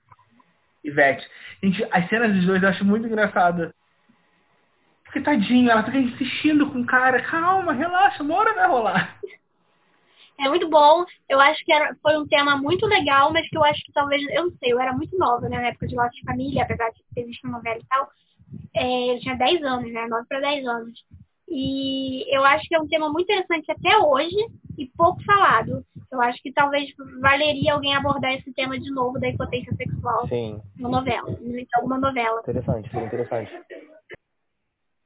[0.83, 1.25] Ivete.
[1.63, 3.73] Gente, as cenas dos dois eu acho muito engraçada.
[5.05, 7.23] Porque tadinho, ela fica insistindo com o cara.
[7.23, 9.17] Calma, relaxa, uma hora vai rolar.
[10.37, 11.05] É muito bom.
[11.29, 14.21] Eu acho que era, foi um tema muito legal, mas que eu acho que talvez,
[14.31, 16.89] eu não sei, eu era muito nova né, na época de Laços de Família, apesar
[16.89, 18.09] de ter visto a novela e tal.
[18.75, 20.07] É, eu tinha 10 anos, né?
[20.07, 21.05] 9 para 10 anos.
[21.47, 24.35] E eu acho que é um tema muito interessante até hoje
[24.77, 25.85] e pouco falado.
[26.11, 30.61] Eu acho que talvez valeria alguém abordar esse tema de novo da impotência sexual Sim.
[30.77, 32.41] na novela, em alguma novela.
[32.41, 33.51] Interessante, seria interessante.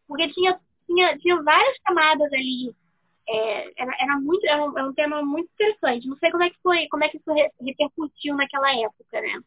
[0.07, 2.73] Porque tinha, tinha, tinha várias camadas ali.
[3.27, 6.07] É, era, era muito era um, era um tema muito interessante.
[6.07, 9.39] Não sei como é que foi, como é que isso re, repercutiu naquela época, né?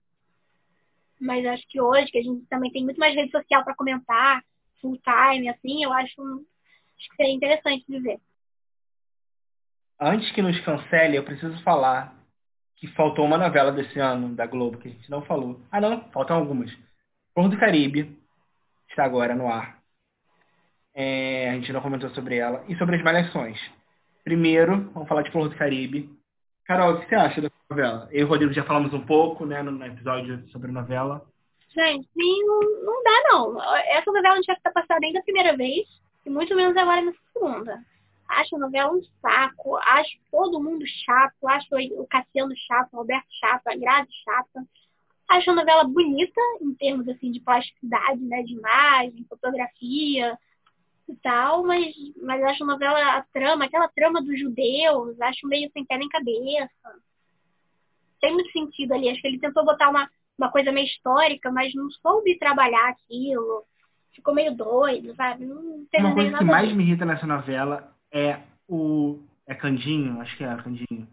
[1.20, 4.44] Mas acho que hoje, que a gente também tem muito mais rede social para comentar,
[4.80, 8.20] full time, assim, eu acho, acho que seria interessante de ver.
[10.00, 12.14] Antes que nos cancele, eu preciso falar
[12.76, 15.60] que faltou uma novela desse ano da Globo que a gente não falou.
[15.70, 16.70] Ah, não, faltam algumas.
[17.34, 18.16] Flor do Caribe
[18.88, 19.78] está agora no ar.
[20.94, 22.64] É, a gente não comentou sobre ela.
[22.68, 23.58] E sobre as malhações.
[24.22, 26.08] Primeiro, vamos falar de Flor do Caribe.
[26.64, 28.08] Carol, o que você acha da novela?
[28.12, 31.24] Eu e o Rodrigo já falamos um pouco, né, no episódio sobre novela.
[31.74, 32.08] Gente,
[32.44, 33.62] não, não dá não.
[33.86, 35.86] Essa novela não tinha que estar passada nem da primeira vez,
[36.24, 37.80] e muito menos agora na segunda.
[38.28, 41.68] Acho a novela um saco, acho todo mundo chato, acho
[41.98, 44.66] o Cassiano chato, o Roberto chato, a Grazi chata.
[45.28, 50.38] Acho a novela bonita, em termos assim de plasticidade, né, de imagem, fotografia
[51.08, 55.70] e tal, mas, mas acho a novela, a trama, aquela trama dos judeus, acho meio
[55.72, 56.70] sem pé nem cabeça.
[58.20, 61.74] Tem muito sentido ali, acho que ele tentou botar uma, uma coisa meio histórica, mas
[61.74, 63.64] não soube trabalhar aquilo.
[64.12, 65.46] Ficou meio doido, sabe?
[65.46, 69.20] Não tem Uma coisa que mais me irrita nessa novela é o.
[69.46, 71.08] É Candinho, acho que é Candinho.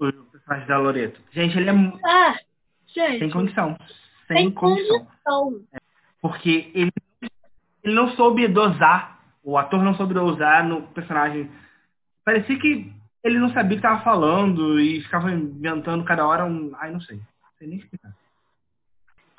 [0.00, 1.20] O personagem da Loreto.
[1.32, 1.72] Gente, ele é
[2.04, 2.38] Ah,
[2.86, 3.76] gente, sem condição.
[4.26, 5.04] Sem sem condição.
[5.04, 5.64] condição.
[6.20, 6.92] Porque ele,
[7.82, 9.18] ele não soube dosar.
[9.42, 11.50] O ator não soube dosar no personagem.
[12.24, 12.92] Parecia que
[13.24, 16.72] ele não sabia o que estava falando e ficava inventando cada hora um.
[16.76, 17.16] Ai, não sei.
[17.16, 18.14] Não sei nem explicar.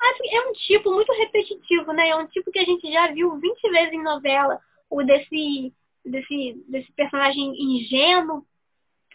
[0.00, 2.08] Assim, é um tipo muito repetitivo, né?
[2.08, 4.58] É um tipo que a gente já viu 20 vezes em novela.
[4.88, 5.72] O desse,
[6.04, 8.44] desse, desse personagem ingênuo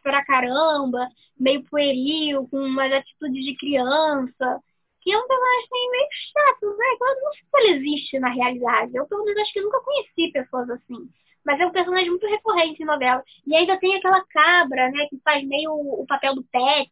[0.04, 1.08] pra caramba,
[1.40, 4.62] meio pueril, com umas atitudes de criança.
[5.02, 6.86] Que é um personagem meio chato, né?
[7.00, 8.96] Eu não sei se ele existe na realidade.
[8.96, 11.10] Eu, pelo menos, acho que nunca conheci pessoas assim.
[11.46, 13.24] Mas é um personagem muito recorrente em novela.
[13.46, 15.06] E ainda tem aquela cabra, né?
[15.10, 16.92] Que faz meio o papel do pet,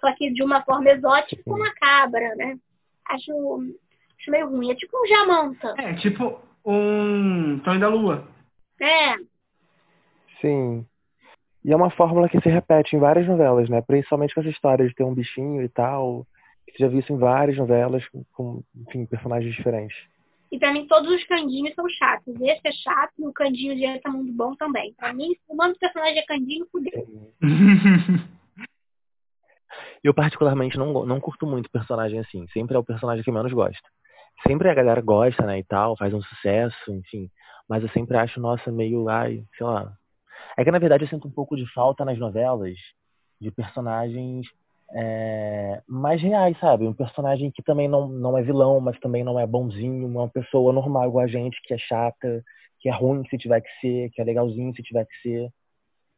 [0.00, 2.56] só que de uma forma exótica com uma cabra, né?
[3.08, 3.32] Acho,
[4.18, 4.70] acho meio ruim.
[4.70, 5.74] É tipo um Jamanta.
[5.76, 8.28] É, tipo um Tonho da Lua.
[8.80, 9.16] É,
[10.40, 10.86] Sim.
[11.64, 13.82] E é uma fórmula que se repete em várias novelas, né?
[13.82, 16.26] Principalmente com essa história de ter um bichinho e tal.
[16.66, 19.96] Que você já viu isso em várias novelas com, com, enfim, personagens diferentes.
[20.50, 22.34] E pra mim todos os candinhos são chatos.
[22.40, 24.94] Esse é chato e o candinho de Essa Mundo Bom também.
[24.94, 27.06] Pra mim, se o nome do personagem é candinho, fudeu.
[30.02, 32.46] Eu particularmente não, não curto muito personagem assim.
[32.48, 33.86] Sempre é o personagem que menos gosto.
[34.46, 37.28] Sempre a galera gosta, né, e tal, faz um sucesso, enfim.
[37.70, 39.96] Mas eu sempre acho, nossa, meio, ai, sei lá.
[40.56, 42.76] É que na verdade eu sinto um pouco de falta nas novelas
[43.40, 44.44] de personagens
[44.92, 46.84] é, mais reais, sabe?
[46.84, 50.72] Um personagem que também não, não é vilão, mas também não é bonzinho, uma pessoa
[50.72, 52.44] normal igual a gente, que é chata,
[52.80, 55.48] que é ruim se tiver que ser, que é legalzinho se tiver que ser.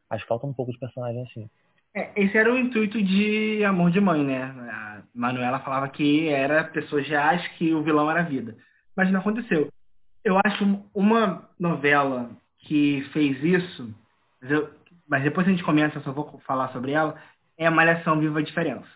[0.09, 1.47] Acho que falta um pouco de personagem assim.
[1.95, 4.41] É, esse era o intuito de Amor de Mãe, né?
[4.41, 8.57] A Manuela falava que era pessoas reais, que o vilão era a vida.
[8.95, 9.69] Mas não aconteceu.
[10.23, 10.63] Eu acho
[10.93, 13.93] uma novela que fez isso,
[14.41, 14.73] mas, eu-
[15.07, 17.21] mas depois a gente comenta, eu só vou falar sobre ela,
[17.57, 18.87] é a Malhação Viva a Diferença.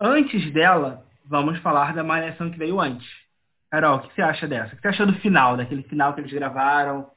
[0.00, 3.08] Antes dela, vamos falar da Malhação que veio antes.
[3.70, 4.74] Carol, o que você acha dessa?
[4.74, 7.10] O que você achou do final, daquele final que eles gravaram?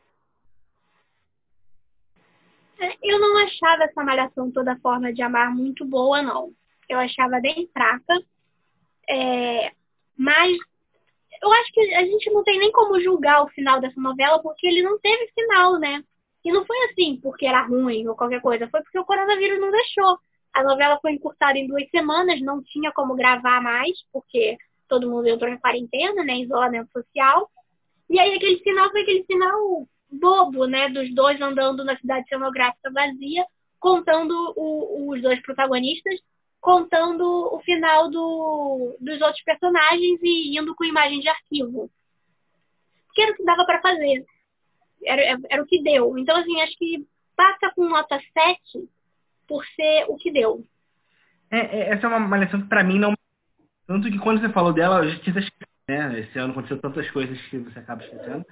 [3.04, 6.52] Eu não achava essa malhação toda forma de amar muito boa, não.
[6.90, 8.22] Eu achava bem fraca.
[9.10, 9.72] É,
[10.18, 10.58] mas
[11.42, 14.68] eu acho que a gente não tem nem como julgar o final dessa novela, porque
[14.68, 16.04] ele não teve final, né?
[16.44, 19.72] E não foi assim porque era ruim ou qualquer coisa, foi porque o coronavírus não
[19.72, 20.18] deixou.
[20.54, 24.58] A novela foi encurtada em duas semanas, não tinha como gravar mais, porque
[24.88, 26.38] todo mundo entrou em quarentena, né?
[26.40, 27.50] Isolamento social.
[28.10, 30.90] E aí aquele final foi aquele final bobo, né?
[30.90, 33.46] Dos dois andando na cidade cenográfica vazia,
[33.80, 36.20] contando o, os dois protagonistas,
[36.66, 37.22] contando
[37.54, 41.92] o final do, dos outros personagens e indo com imagem de arquivo.
[43.14, 44.26] Que era o que dava para fazer.
[45.06, 46.18] Era, era o que deu.
[46.18, 47.06] Então, assim, acho que
[47.38, 48.90] passa com nota 7
[49.48, 50.66] por ser o que deu.
[51.52, 53.14] É, é, essa é uma malhação que pra mim não.
[53.86, 56.20] Tanto que quando você falou dela, eu já tinha esquecido, né?
[56.22, 58.44] Esse ano aconteceu tantas coisas que você acaba esquecendo.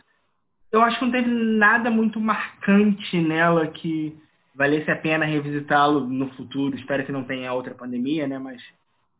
[0.72, 4.16] Eu acho que não teve nada muito marcante nela que
[4.54, 6.76] valesse a pena revisitá-lo no futuro.
[6.76, 8.38] Espero que não tenha outra pandemia, né?
[8.38, 8.62] Mas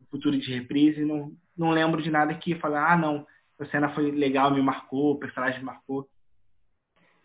[0.00, 3.26] no futuro de reprise, não, não lembro de nada que falar, ah, não,
[3.58, 6.08] a cena foi legal, me marcou, o personagem me marcou.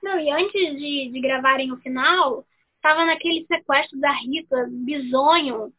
[0.02, 2.46] Não, e antes de, de gravarem o final,
[2.82, 5.74] tava naquele sequestro da Rita, bizonho,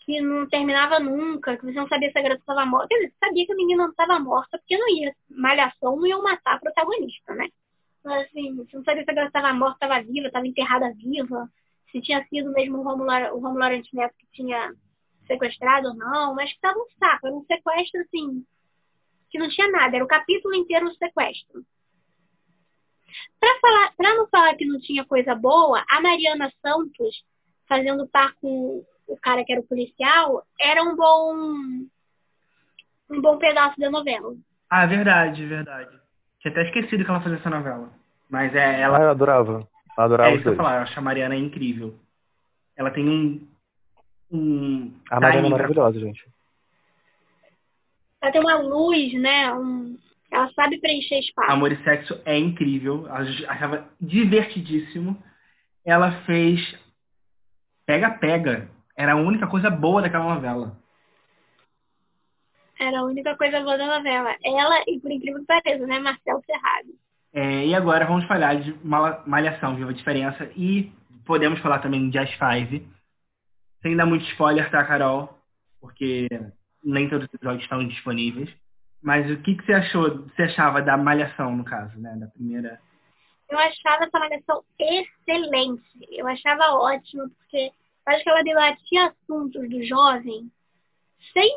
[0.00, 2.88] que não terminava nunca, que você não sabia se a garota estava morta.
[2.88, 6.06] Quer dizer, você sabia que a menina não estava morta, porque não ia, malhação não
[6.06, 7.48] ia matar a protagonista, né?
[8.02, 11.50] Mas assim, você não sabia se a garota estava morta, estava viva, estava enterrada viva
[11.90, 14.72] se tinha sido mesmo o Romulo, o Romulo Neto que tinha
[15.26, 18.44] sequestrado ou não, mas que tava um saco, era um sequestro assim,
[19.30, 21.64] que não tinha nada, era o capítulo inteiro um sequestro.
[23.40, 27.24] Pra, falar, pra não falar que não tinha coisa boa, a Mariana Santos,
[27.68, 31.34] fazendo par com o cara que era o policial, era um bom
[33.10, 34.34] um bom pedaço da novela.
[34.68, 35.98] Ah, verdade, verdade.
[36.40, 37.90] Tinha até esquecido que ela fazia essa novela.
[38.28, 38.98] Mas é, ela.
[38.98, 39.66] Ah, eu adorava.
[40.04, 41.94] Adorava é isso que eu falar, eu acho a Mariana incrível.
[42.76, 43.48] Ela tem um.
[44.30, 46.24] um a Mariana é maravilhosa, gente.
[48.20, 49.52] Ela tem uma luz, né?
[49.52, 49.98] Um...
[50.30, 51.50] Ela sabe preencher espaço.
[51.50, 53.06] Amor e Sexo é incrível.
[53.08, 55.20] Ela achava divertidíssimo.
[55.84, 56.60] Ela fez
[57.84, 58.70] Pega Pega.
[58.96, 60.76] Era a única coisa boa daquela novela.
[62.78, 64.36] Era a única coisa boa da novela.
[64.44, 65.98] Ela, e por incrível que pareça, né?
[65.98, 66.94] Marcel Ferrari.
[67.40, 70.50] É, e agora vamos falar de Malhação, Viva a Diferença.
[70.56, 70.92] E
[71.24, 72.84] podemos falar também de As Five.
[73.80, 75.38] Sem dar muito spoiler, tá, Carol?
[75.80, 76.26] Porque
[76.82, 78.52] nem todos os episódios estão disponíveis.
[79.00, 82.16] Mas o que, que você achou, você achava da Malhação, no caso, né?
[82.16, 82.80] Da primeira.
[83.48, 85.84] Eu achava essa Malhação excelente.
[86.10, 87.70] Eu achava ótimo, porque
[88.04, 90.50] acho que ela debatia assuntos do jovem
[91.32, 91.56] sem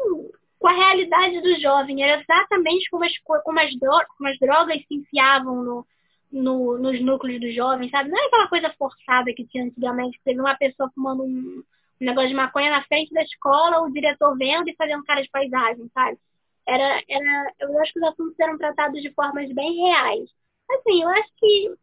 [0.61, 2.03] com a realidade do jovem.
[2.03, 5.87] Era exatamente como as, como as, drogas, como as drogas se enfiavam no,
[6.31, 8.11] no, nos núcleos dos jovens, sabe?
[8.11, 11.63] Não é aquela coisa forçada que tinha antigamente, que teve uma pessoa fumando um,
[11.99, 15.31] um, negócio de maconha na frente da escola, o diretor vendo e fazendo cara de
[15.31, 16.19] paisagem, sabe?
[16.67, 20.29] Era, era, eu acho que os assuntos eram tratados de formas bem reais.
[20.69, 21.73] Assim, eu acho que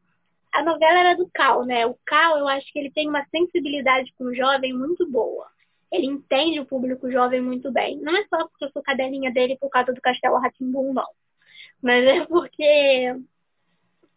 [0.54, 1.84] a novela era do Cal, né?
[1.84, 5.48] O Cal, eu acho que ele tem uma sensibilidade com o jovem muito boa
[5.90, 7.98] ele entende o público jovem muito bem.
[8.00, 11.06] Não é só porque eu sou cadelinha dele por causa do Castelo Ratimbum, não.
[11.82, 13.14] Mas é porque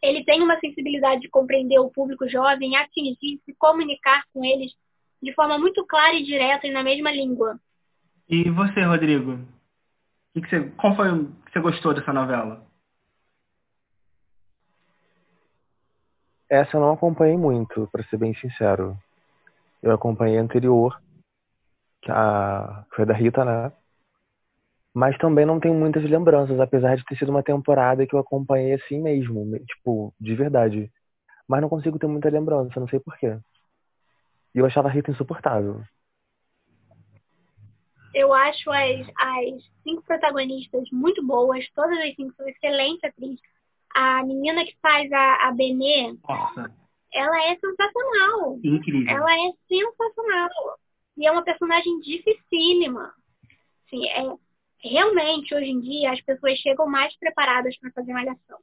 [0.02, 4.74] ele tem uma sensibilidade de compreender o público jovem, atingir, se comunicar com eles
[5.22, 7.60] de forma muito clara e direta e na mesma língua.
[8.28, 9.40] E você, Rodrigo?
[10.34, 12.66] Que que você, qual foi o que você gostou dessa novela?
[16.50, 18.98] Essa eu não acompanhei muito, para ser bem sincero.
[19.82, 21.02] Eu acompanhei a anterior,
[22.02, 23.72] que a, foi da Rita, né?
[24.94, 28.74] Mas também não tenho muitas lembranças, apesar de ter sido uma temporada que eu acompanhei
[28.74, 30.92] assim mesmo, tipo, de verdade.
[31.48, 33.38] Mas não consigo ter muita lembrança, não sei porquê.
[34.54, 35.82] E eu achava a Rita insuportável.
[38.14, 43.40] Eu acho as, as cinco protagonistas muito boas, todas as cinco são excelentes atrizes.
[43.96, 46.74] A menina que faz a, a Benê, Nossa.
[47.14, 48.60] ela é sensacional.
[48.64, 49.16] Incrível.
[49.16, 50.50] Ela é sensacional.
[51.18, 53.14] E é uma personagem dificílima.
[53.86, 54.36] Assim, é,
[54.80, 58.60] realmente, hoje em dia, as pessoas chegam mais preparadas para fazer malhação.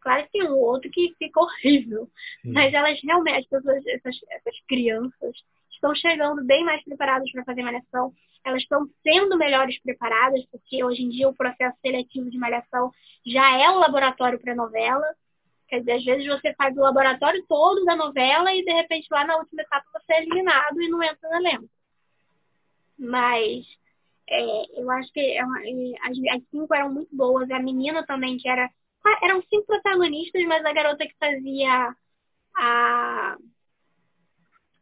[0.00, 2.08] Claro que tem um outro que fica horrível.
[2.42, 2.52] Sim.
[2.52, 5.36] Mas elas realmente, as pessoas, essas, essas crianças,
[5.72, 8.12] estão chegando bem mais preparadas para fazer malhação.
[8.44, 12.92] Elas estão sendo melhores preparadas, porque hoje em dia o processo seletivo de malhação
[13.26, 15.04] já é o laboratório para novela.
[15.68, 19.24] Quer dizer, às vezes você faz o laboratório todo da novela e de repente lá
[19.24, 21.68] na última etapa você é eliminado e não entra no elenco.
[22.98, 23.66] Mas
[24.28, 27.50] é, eu acho que é as, as, cinco eram muito boas.
[27.50, 28.70] A menina também, que era.
[29.22, 31.94] Eram cinco protagonistas, mas a garota que fazia
[32.56, 33.36] a.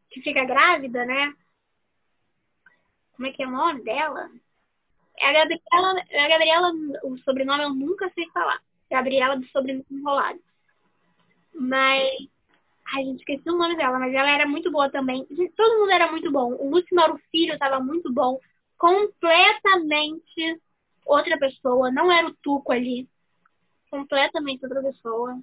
[0.09, 1.33] que fica grávida, né?
[3.15, 4.29] Como é que é o nome dela?
[5.17, 6.71] É a Gabriela, é a Gabriela,
[7.03, 8.61] o sobrenome eu nunca sei falar.
[8.89, 10.39] Gabriela do sobrenome enrolado.
[11.55, 12.11] Mas.
[12.93, 15.25] Ai, gente, esqueci o nome dela, mas ela era muito boa também.
[15.55, 16.53] Todo mundo era muito bom.
[16.53, 18.39] O Lúcio Mauro Filho estava muito bom.
[18.77, 20.61] Completamente
[21.05, 21.89] outra pessoa.
[21.89, 23.09] Não era o Tuco ali.
[23.89, 25.39] Completamente outra pessoa.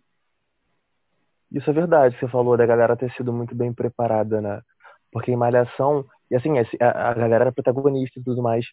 [1.52, 4.62] Isso é verdade, você falou da galera ter sido muito bem preparada, né?
[5.10, 8.64] Porque em Malhação, e assim, a, galera era protagonista e tudo mais.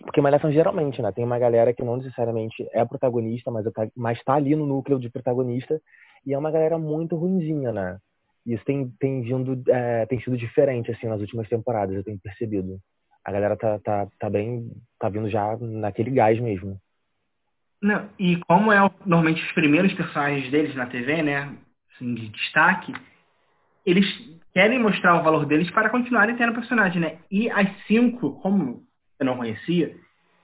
[0.00, 1.10] Porque Malhação geralmente, né?
[1.10, 3.64] Tem uma galera que não necessariamente é protagonista, mas,
[3.96, 5.80] mas tá ali no núcleo de protagonista.
[6.26, 7.98] E é uma galera muito ruinzinha, né?
[8.46, 12.78] Isso tem, tem vindo, é, tem sido diferente, assim, nas últimas temporadas, eu tenho percebido.
[13.24, 16.78] A galera tá, tá, tá bem, tá vindo já naquele gás mesmo.
[17.80, 21.56] Não, e como é normalmente os primeiros personagens deles na TV, né?
[21.94, 22.92] assim, de destaque,
[23.84, 24.06] eles
[24.52, 27.18] querem mostrar o valor deles para continuarem tendo personagem, né?
[27.30, 28.82] E as cinco, como
[29.18, 29.96] eu não conhecia,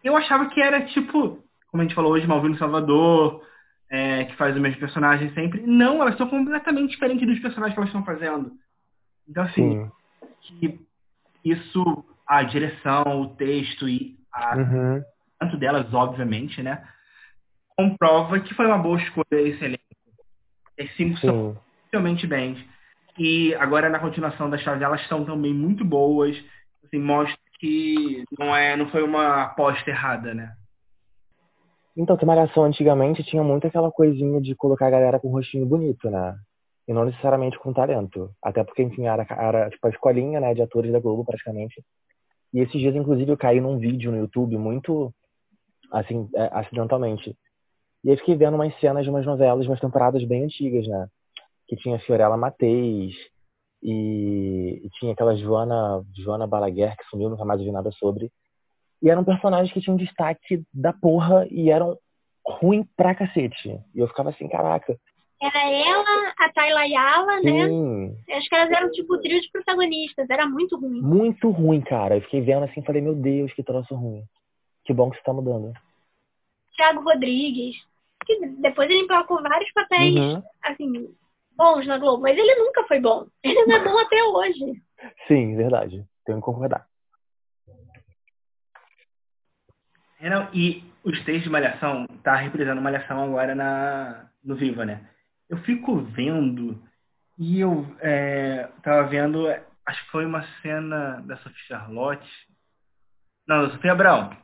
[0.03, 3.43] eu achava que era tipo, como a gente falou hoje, Malvino Salvador,
[3.91, 5.61] é, que faz o mesmo personagem sempre.
[5.62, 8.53] Não, elas são completamente diferentes dos personagens que elas estão fazendo.
[9.28, 9.91] Então, assim,
[10.41, 10.80] que
[11.45, 15.03] isso, a direção, o texto e a uhum.
[15.38, 16.86] tanto delas, obviamente, né?
[17.76, 19.82] Comprova que foi uma boa escolha esse elenco.
[20.78, 21.26] As cinco Sim.
[21.26, 21.59] são
[21.93, 22.64] realmente bem.
[23.18, 26.36] E agora na continuação das chaves elas estão também muito boas.
[26.84, 30.55] Assim, mostra que não é, não foi uma aposta errada, né?
[32.01, 35.66] Então, que Malhação antigamente tinha muito aquela coisinha de colocar a galera com um rostinho
[35.66, 36.34] bonito, né?
[36.88, 38.30] E não necessariamente com talento.
[38.42, 41.84] Até porque, enfim, era, era tipo a escolinha, né, de atores da Globo, praticamente.
[42.55, 45.12] E esses dias, inclusive, eu caí num vídeo no YouTube muito,
[45.92, 47.36] assim, é, acidentalmente,
[48.03, 51.07] e aí fiquei vendo umas cenas de umas novelas, umas temporadas bem antigas, né?
[51.68, 53.14] Que tinha Fiorella Mateis
[53.82, 58.32] e, e tinha aquela Joana, Joana Balaguer, que sumiu, nunca mais vi nada sobre.
[59.03, 61.98] E eram personagens que tinham destaque da porra e eram
[62.44, 63.80] ruim pra cacete.
[63.94, 64.96] E eu ficava assim, caraca.
[65.42, 68.14] Era ela, a Tayla Yala, né?
[68.36, 71.01] Acho que elas eram tipo trio de protagonistas, era muito ruim.
[71.01, 72.16] Muito ruim, cara.
[72.16, 74.22] Eu fiquei vendo assim, falei, meu Deus, que troço ruim.
[74.84, 75.72] Que bom que você tá mudando.
[76.76, 77.76] Thiago Rodrigues
[78.24, 80.42] que depois ele emplacou vários papéis, uhum.
[80.62, 81.14] assim,
[81.57, 83.26] bons na Globo, mas ele nunca foi bom.
[83.42, 84.82] Ele não é bom até hoje.
[85.26, 86.05] Sim, verdade.
[86.24, 86.86] Tenho que concordar.
[90.21, 95.01] É, não, e os três de Malhação, tá reprisando Malhação agora na, no Viva, né?
[95.49, 96.81] Eu fico vendo
[97.39, 99.49] e eu é, tava vendo,
[99.87, 102.31] acho que foi uma cena da Sofia Charlotte.
[103.49, 104.37] Não, da Sofia Abrão.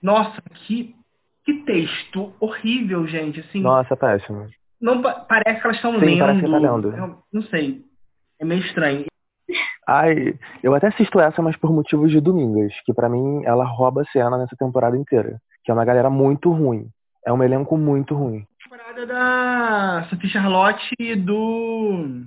[0.00, 0.96] Nossa, que
[1.44, 3.40] que texto horrível, gente.
[3.40, 4.48] Assim, Nossa, péssimo.
[4.80, 6.18] Não, parece que elas estão lendo.
[6.18, 6.96] Parece que tá lendo.
[6.96, 7.84] Eu, não sei.
[8.40, 9.06] É meio estranho.
[9.86, 14.02] Ai, eu até assisto essa, mas por motivos de Domingas, que para mim ela rouba
[14.02, 15.40] a cena nessa temporada inteira.
[15.64, 16.88] Que é uma galera muito ruim.
[17.26, 18.46] É um elenco muito ruim.
[18.62, 22.24] Temporada da Sophie Charlotte e do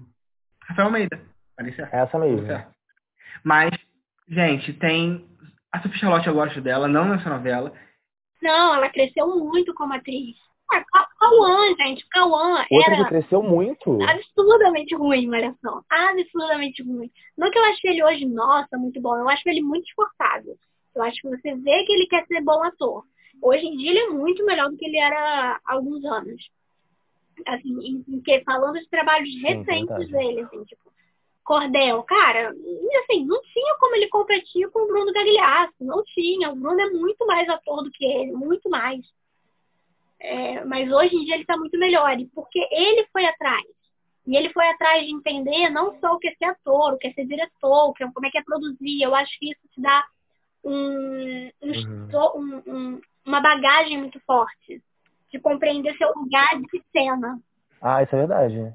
[0.68, 1.20] Rafael Almeida.
[1.58, 2.48] Parece essa mesmo.
[3.44, 3.72] Mas,
[4.28, 5.26] gente, tem.
[5.72, 7.72] A Sophie Charlotte eu gosto dela, não nessa novela.
[8.42, 10.45] Não, ela cresceu muito como atriz.
[10.72, 13.08] Ah, Cauã, gente, Cauã Outra era...
[13.08, 14.02] cresceu muito.
[14.02, 15.84] Absurdamente ruim, Malhação.
[15.90, 17.12] Absurdamente ruim.
[17.38, 19.16] Não que eu ache ele hoje, nossa, muito bom.
[19.16, 20.58] Eu acho ele muito esforçado.
[20.96, 23.04] Eu acho que você vê que ele quer ser bom ator.
[23.42, 26.50] Hoje em dia ele é muito melhor do que ele era há alguns anos.
[27.46, 30.86] Assim, em, em que, falando de trabalhos recentes Sim, dele, assim, tipo,
[31.44, 36.50] Cordel, cara, assim, não tinha como ele competir com o Bruno Gagliasso, não tinha.
[36.50, 39.06] O Bruno é muito mais ator do que ele, muito mais.
[40.26, 43.64] É, mas hoje em dia ele está muito melhor, porque ele foi atrás.
[44.26, 47.08] E ele foi atrás de entender não só o que é ser ator, o que
[47.08, 49.02] é ser diretor, é, como é que é produzir.
[49.02, 50.04] Eu acho que isso te dá
[50.64, 52.64] um, um, uhum.
[52.66, 54.82] um, uma bagagem muito forte
[55.32, 57.40] de compreender seu lugar de cena.
[57.80, 58.74] Ah, isso é verdade.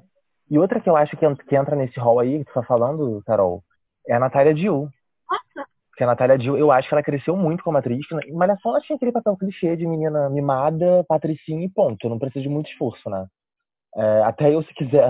[0.49, 3.21] E outra que eu acho que, que entra nesse rol aí que tu tá falando,
[3.25, 3.61] Carol,
[4.07, 4.89] é a Natália Diu.
[5.29, 5.69] Nossa.
[5.91, 8.05] Porque a Natália Diu, eu acho que ela cresceu muito como atriz.
[8.33, 12.09] Mas só ela tinha aquele papel clichê de menina mimada, patricinha e ponto.
[12.09, 13.27] Não precisa de muito esforço, né?
[13.95, 15.09] É, até eu, se quiser.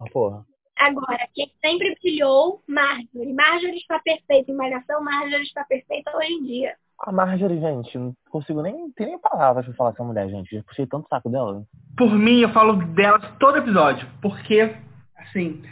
[0.00, 0.44] Ah, porra.
[0.78, 3.32] Agora, quem sempre brilhou, Marjorie.
[3.32, 6.74] Marjorie está perfeita em Malhação, Marjorie está perfeita hoje em dia.
[7.00, 10.54] A Marjorie, gente, não consigo nem ter nem palavras pra falar essa mulher, gente.
[10.54, 11.62] Já puxei tanto saco dela.
[11.96, 14.08] Por mim, eu falo dela todo episódio.
[14.20, 14.74] Porque,
[15.16, 15.62] assim,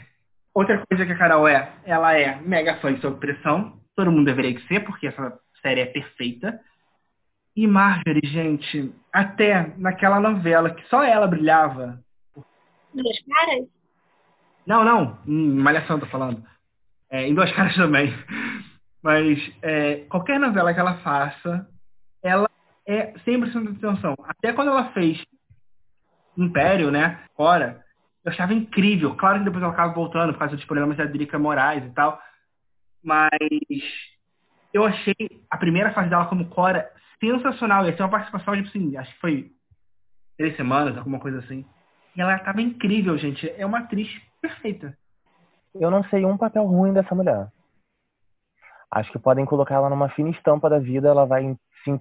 [0.54, 3.78] outra coisa que a Carol é, ela é mega fã de Sob Pressão.
[3.96, 6.60] Todo mundo deveria ser, porque essa série é perfeita.
[7.56, 12.00] E Marjorie, gente, até naquela novela que só ela brilhava.
[12.92, 13.66] Duas caras?
[14.66, 15.18] Não, não.
[15.26, 16.42] Malhação, tô falando.
[17.10, 18.12] É, em Duas Caras também.
[19.02, 21.68] Mas é, qualquer novela que ela faça,
[22.22, 22.48] ela
[22.86, 24.16] é sempre de atenção.
[24.24, 25.22] Até quando ela fez
[26.36, 27.20] Império, né?
[27.36, 27.84] Fora,
[28.24, 29.14] eu achava incrível.
[29.14, 32.20] Claro que depois ela acaba voltando por causa dos problemas da Drica Moraes e tal.
[33.04, 33.30] Mas
[34.72, 35.14] eu achei
[35.50, 36.90] a primeira fase dela como Cora
[37.20, 37.86] sensacional.
[37.86, 39.52] Ia ser uma participação, tipo assim, acho que foi
[40.36, 41.64] três semanas, alguma coisa assim.
[42.16, 43.48] E ela estava incrível, gente.
[43.50, 44.08] É uma atriz
[44.40, 44.96] perfeita.
[45.74, 47.48] Eu não sei um papel ruim dessa mulher.
[48.90, 52.00] Acho que podem colocar ela numa fina estampa da vida, ela vai se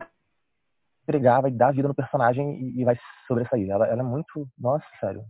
[1.09, 2.97] entregar, vai dar vida no personagem e, e vai
[3.27, 3.69] sobressair.
[3.69, 4.47] Ela, ela, é muito.
[4.57, 5.23] Nossa, sério.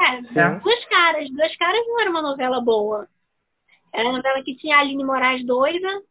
[0.00, 0.20] É,
[0.60, 1.30] Duas Caras.
[1.30, 3.08] Duas Caras não era uma novela boa.
[3.92, 6.02] Era uma novela que tinha a Aline Moraes doida,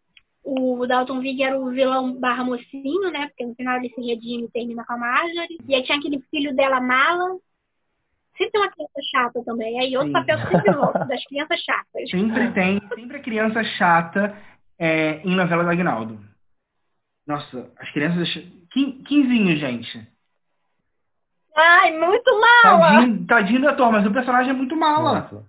[0.43, 3.27] o Dalton Vig era o vilão barra mocinho, né?
[3.27, 5.59] Porque no final ele se redime e termina com a Marjorie.
[5.67, 7.37] E aí tinha aquele filho dela, Mala.
[8.37, 9.79] Sempre tem uma criança chata também.
[9.79, 10.13] Aí outro Sim.
[10.13, 12.09] papel sempre louco, das crianças chatas.
[12.09, 14.35] Sempre tem, sempre a criança chata
[14.77, 16.19] é, em novela do Agnaldo.
[17.27, 18.29] Nossa, as crianças.
[18.71, 20.07] Quinzinho, gente.
[21.55, 22.31] Ai, muito
[22.63, 22.91] mala!
[22.91, 25.19] Tadinho, tadinho do ator, mas o personagem é muito mala.
[25.19, 25.48] Nossa.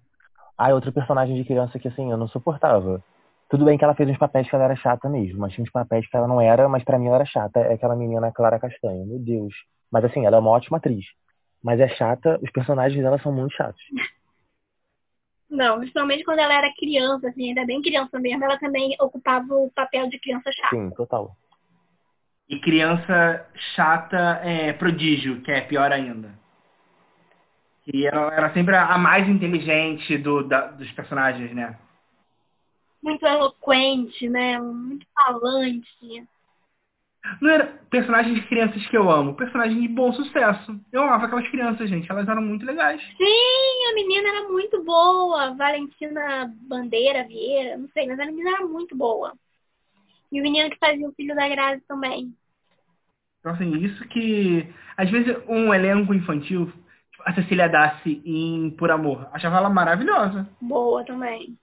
[0.63, 3.03] Ah, outro personagem de criança que assim, eu não suportava.
[3.49, 5.71] Tudo bem que ela fez uns papéis que ela era chata mesmo, mas tinha uns
[5.71, 7.61] papéis que ela não era, mas para mim ela era chata.
[7.61, 9.55] É aquela menina Clara Castanho, meu Deus.
[9.91, 11.07] Mas assim, ela é uma ótima atriz.
[11.65, 13.83] Mas é chata, os personagens dela são muito chatos.
[15.49, 19.71] Não, principalmente quando ela era criança, assim, ainda bem criança mesmo, ela também ocupava o
[19.75, 20.77] papel de criança chata.
[20.77, 21.35] Sim, total.
[22.47, 26.39] E criança chata é prodígio, que é pior ainda.
[27.93, 31.77] E ela era sempre a mais inteligente do, da, dos personagens, né?
[33.03, 34.59] muito eloquente, né?
[34.61, 36.27] Muito falante.
[37.41, 40.79] Não era personagens de crianças que eu amo, personagens de bom sucesso.
[40.91, 42.11] Eu amava aquelas crianças, gente.
[42.11, 43.01] Elas eram muito legais.
[43.17, 45.55] Sim, a menina era muito boa.
[45.55, 49.35] Valentina Bandeira Vieira, não sei, mas a menina era muito boa.
[50.33, 52.35] E o menino que fazia o filho da Grazi também.
[53.41, 54.67] Então, assim, isso que.
[54.97, 56.73] Às vezes, um elenco infantil,
[57.25, 60.49] a Cecília Dassi em Por Amor, achava ela maravilhosa.
[60.61, 61.57] Boa também.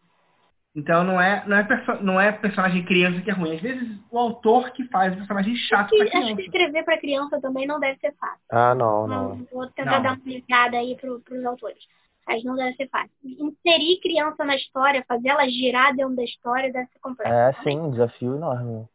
[0.78, 1.68] Então não é, não é,
[2.02, 3.56] não é personagem criança que é ruim.
[3.56, 6.28] Às vezes o autor que faz o personagem chato para criança.
[6.28, 8.40] Acho que escrever para criança também não deve ser fácil.
[8.52, 9.30] Ah, não, não.
[9.36, 10.04] não vou tentar não.
[10.04, 11.84] dar uma ligada aí para os autores.
[12.28, 13.10] Mas não deve ser fácil.
[13.24, 17.34] Inserir criança na história, fazer ela girar dentro da história deve ser complexo.
[17.34, 18.86] É, sim, um desafio enorme.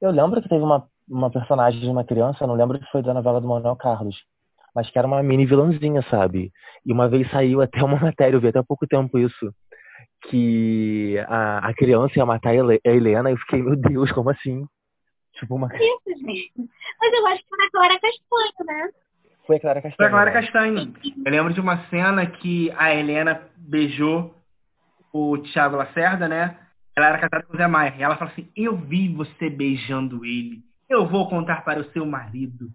[0.00, 3.14] Eu lembro que teve uma, uma personagem de uma criança, não lembro se foi da
[3.14, 4.16] novela do Manuel Carlos,
[4.74, 6.50] mas que era uma mini vilãzinha, sabe?
[6.84, 9.52] E uma vez saiu até uma matéria, eu vi até há pouco tempo isso
[10.28, 14.66] que a, a criança ia matar a Helena e eu fiquei, meu Deus, como assim?
[15.34, 15.68] Tipo uma.
[15.74, 16.52] Isso, gente.
[17.00, 18.90] Mas eu acho que foi a Clara Castanho, né?
[19.46, 19.96] Foi a Clara Castanho.
[19.96, 20.40] Foi a Clara né?
[20.40, 20.94] Castanho.
[21.24, 24.34] Eu lembro de uma cena que a Helena beijou
[25.12, 26.58] o Thiago Lacerda, né?
[26.94, 27.94] Ela era casada com o Zé Maia.
[27.98, 30.62] E ela fala assim: Eu vi você beijando ele.
[30.88, 32.68] Eu vou contar para o seu marido.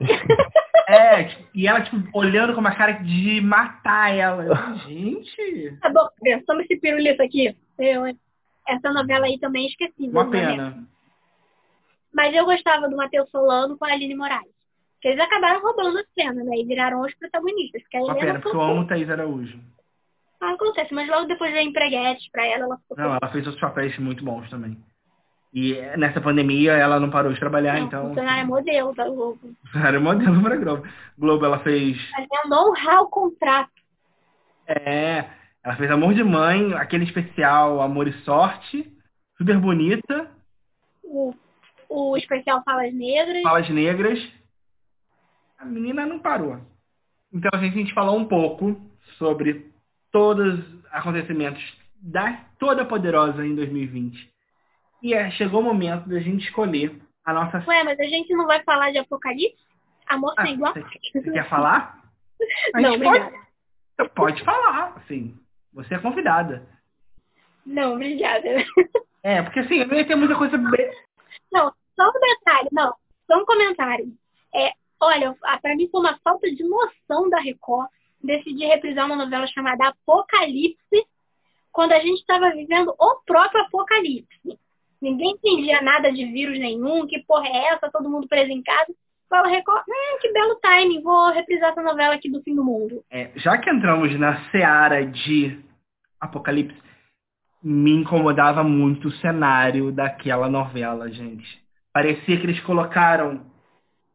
[0.86, 4.76] É, tipo, e ela, tipo, olhando com uma cara de matar ela.
[4.86, 5.78] Gente.
[5.80, 6.08] Tá bom,
[6.46, 7.56] toma esse pirulito aqui.
[7.78, 8.06] Eu,
[8.68, 10.08] essa novela aí também esqueci.
[10.08, 10.86] Uma pena.
[12.12, 14.54] Mas eu gostava do Matheus Solano com a Aline Moraes.
[15.00, 16.56] Que eles acabaram roubando a cena, né?
[16.56, 17.82] E viraram os protagonistas.
[17.82, 19.60] Porque a Uma pena, porque eu amo Thaís Araújo.
[20.40, 22.96] Ah, acontece, mas logo depois veio empreguete pra ela, ela ficou.
[22.96, 24.78] Não, ela fez outros papéis muito bons também.
[25.54, 28.08] E nessa pandemia ela não parou de trabalhar, não, então.
[28.08, 29.38] Funcionária é modelo da Globo.
[29.62, 30.88] Funcionária é modelo para Globo.
[31.16, 31.96] Globo, ela fez.
[32.18, 33.70] É honrar o contrato.
[34.66, 35.26] É.
[35.62, 38.92] Ela fez Amor de Mãe, aquele especial Amor e Sorte,
[39.38, 40.28] super bonita.
[41.04, 41.32] O,
[41.88, 43.42] o especial Falas Negras.
[43.42, 44.32] Falas Negras.
[45.56, 46.58] A menina não parou.
[47.32, 48.76] Então a gente falou um pouco
[49.18, 49.72] sobre
[50.10, 51.62] todos os acontecimentos
[52.02, 54.33] da Toda Poderosa em 2020
[55.04, 57.62] e é, chegou o momento da gente escolher a nossa.
[57.68, 59.62] Ué, mas a gente não vai falar de Apocalipse?
[60.06, 60.72] Amor ah, sem igual?
[60.72, 62.02] Você, quer falar?
[62.74, 63.32] A não, obrigada.
[63.98, 65.38] Pode, pode falar, assim.
[65.74, 66.66] Você é convidada.
[67.66, 68.48] Não, obrigada.
[69.22, 70.56] É, porque assim, eu ia ter muita coisa.
[70.56, 72.94] Não, só um detalhe, não.
[73.26, 74.12] Só um comentário.
[74.54, 77.88] É, olha, pra mim foi uma falta de noção da Record
[78.22, 81.06] decidir reprisar uma novela chamada Apocalipse
[81.72, 84.58] quando a gente estava vivendo o próprio apocalipse.
[85.04, 88.90] Ninguém entendia nada de vírus nenhum, que porra é essa, todo mundo preso em casa.
[89.28, 93.04] Fala Record, hum, que belo timing, vou reprisar essa novela aqui do fim do mundo.
[93.10, 95.62] É, já que entramos na seara de
[96.18, 96.80] Apocalipse,
[97.62, 101.62] me incomodava muito o cenário daquela novela, gente.
[101.92, 103.44] Parecia que eles colocaram,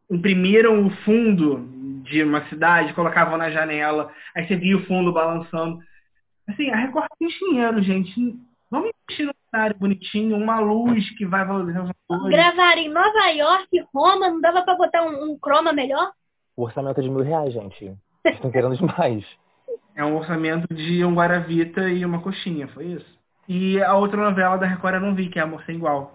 [0.09, 5.79] imprimiram o fundo de uma cidade, colocavam na janela, aí você via o fundo balançando.
[6.47, 11.45] Assim, a Record tem dinheiro, gente Vamos investir num cenário bonitinho, uma luz que vai
[11.45, 12.35] valorizar os atores.
[12.35, 16.11] Gravar em Nova York, Roma, não dava pra botar um, um croma melhor?
[16.55, 17.97] O orçamento é de mil reais, gente.
[18.21, 19.25] Vocês estão querendo demais.
[19.95, 23.19] É um orçamento de um Guaravita e uma coxinha, foi isso.
[23.47, 26.13] E a outra novela da Record eu não vi, que é Amor Sem Igual.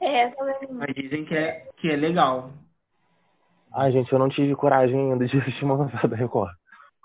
[0.00, 0.68] É, também.
[0.70, 2.50] Mas dizem que é, que é legal.
[3.74, 6.50] Ai, gente, eu não tive coragem ainda de assistir uma novela da Record.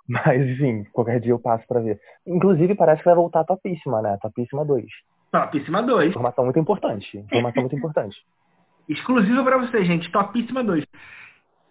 [0.26, 1.99] Mas, enfim, qualquer dia eu passo pra ver.
[2.28, 4.18] Inclusive, parece que vai voltar a Topíssima, né?
[4.22, 4.86] Topíssima 2.
[5.32, 6.10] Topíssima 2.
[6.10, 7.18] Informação muito importante.
[7.18, 8.18] Informação muito importante.
[8.89, 10.12] Exclusiva pra você, gente.
[10.12, 10.84] Topíssima 2.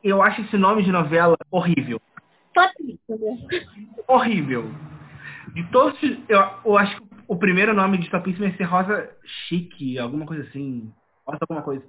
[0.03, 2.01] Eu acho esse nome de novela horrível.
[2.55, 3.39] Topíssimo.
[4.09, 4.71] Horrível.
[5.55, 6.01] De todos.
[6.29, 9.11] Eu, eu acho que o primeiro nome de Topíssima ia ser Rosa
[9.49, 10.91] Chique, alguma coisa assim.
[11.27, 11.85] Rosa alguma coisa.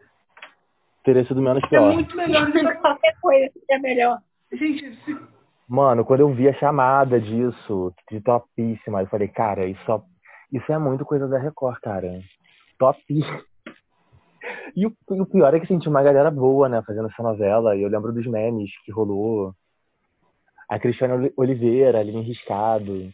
[1.04, 1.94] Teria sido menos É pior.
[1.94, 4.20] muito melhor do que Qualquer coisa é melhor.
[4.52, 5.18] Gente, se-
[5.74, 10.04] Mano, quando eu vi a chamada disso, de topíssima, eu falei, cara, isso, só-
[10.52, 12.20] isso é muito coisa da Record, cara.
[12.78, 13.42] Topíssima.
[14.76, 17.76] E o, e o pior é que senti uma galera boa, né, fazendo essa novela.
[17.76, 19.54] E eu lembro dos memes que rolou.
[20.68, 23.14] A Cristiane Oli- Oliveira, Aline Riscado.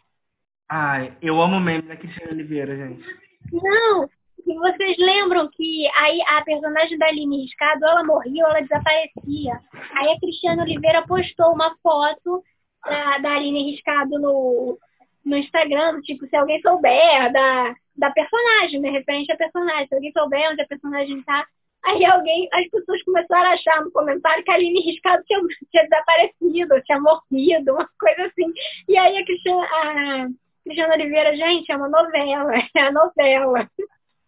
[0.70, 3.04] Ai, eu amo meme da Cristina Oliveira, gente.
[3.52, 4.08] Não,
[4.46, 9.60] e vocês lembram que aí a personagem da Aline Riscado, ela morria ou ela desaparecia.
[9.96, 12.44] Aí a Cristiana Oliveira postou uma foto
[12.86, 14.78] da, da Aline Riscado no,
[15.26, 18.90] no Instagram, tipo, se alguém souber da, da personagem, né?
[18.90, 19.88] Referente à personagem.
[19.88, 21.46] Se alguém souber onde a personagem tá.
[21.86, 25.40] Aí alguém, as pessoas começaram a achar no comentário que a Aline Riscado tinha,
[25.72, 28.52] tinha desaparecido, tinha morrido, uma coisa assim.
[28.88, 30.28] E aí a Cristiana, a
[30.64, 33.70] Cristiana Oliveira, gente, é uma novela, é a novela.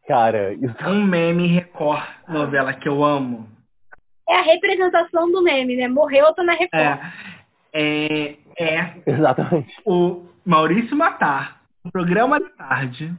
[0.10, 3.47] Cara, isso Um meme Record novela que eu amo.
[4.28, 5.88] É a representação do meme, né?
[5.88, 6.74] Morreu, eu tô na Record.
[6.74, 6.99] É,
[7.72, 9.72] é, é exatamente.
[9.86, 13.14] o Maurício Matar, no programa da tarde,